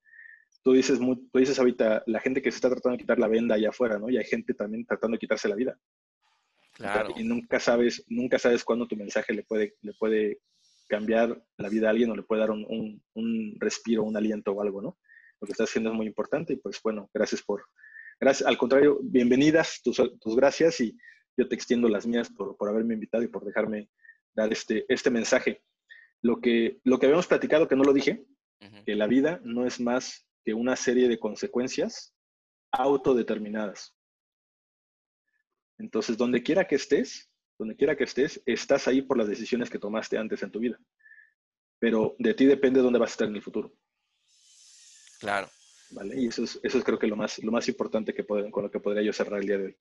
[0.62, 3.54] Tú dices, tú dices ahorita, la gente que se está tratando de quitar la venda
[3.54, 4.08] allá afuera, ¿no?
[4.08, 5.78] Y hay gente también tratando de quitarse la vida.
[6.72, 7.12] Claro.
[7.16, 10.40] Y nunca sabes, nunca sabes cuándo tu mensaje le puede, le puede
[10.88, 14.62] cambiar la vida a alguien o le puede dar un, un, respiro, un aliento o
[14.62, 14.98] algo, ¿no?
[15.40, 17.64] Lo que estás haciendo es muy importante y pues bueno, gracias por,
[18.20, 20.96] gracias, al contrario, bienvenidas tus, tus gracias y
[21.36, 23.88] yo te extiendo las mías por, por haberme invitado y por dejarme
[24.34, 25.62] dar este, este mensaje.
[26.20, 28.24] Lo que, lo que habíamos platicado, que no lo dije,
[28.86, 32.14] que la vida no es más que una serie de consecuencias
[32.72, 33.95] autodeterminadas.
[35.78, 39.78] Entonces, donde quiera que estés, donde quiera que estés, estás ahí por las decisiones que
[39.78, 40.78] tomaste antes en tu vida.
[41.78, 43.72] Pero de ti depende dónde vas a estar en el futuro.
[45.20, 45.49] Claro.
[45.90, 46.20] ¿Vale?
[46.20, 48.64] Y eso es, eso es creo que lo más, lo más importante que pueden, con
[48.64, 49.76] lo que podría yo cerrar el día de hoy.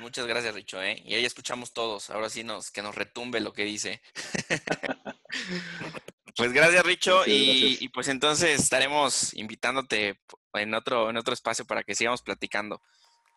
[0.00, 0.82] Muchas gracias, Richo.
[0.82, 1.02] ¿eh?
[1.04, 2.10] Y ahí escuchamos todos.
[2.10, 4.02] Ahora sí nos, que nos retumbe lo que dice.
[6.36, 7.22] Pues gracias, Richo.
[7.26, 10.20] y, pues entonces estaremos invitándote
[10.54, 12.80] en otro, en otro espacio para que sigamos platicando.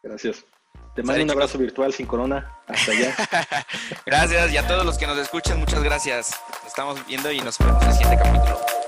[0.04, 0.46] Gracias.
[0.96, 2.58] Te mando un abrazo virtual sin corona.
[2.68, 3.16] Hasta allá.
[4.06, 4.54] gracias.
[4.54, 6.40] Y a todos los que nos escuchan, muchas gracias.
[6.50, 8.85] Nos estamos viendo y nos vemos en el siguiente capítulo.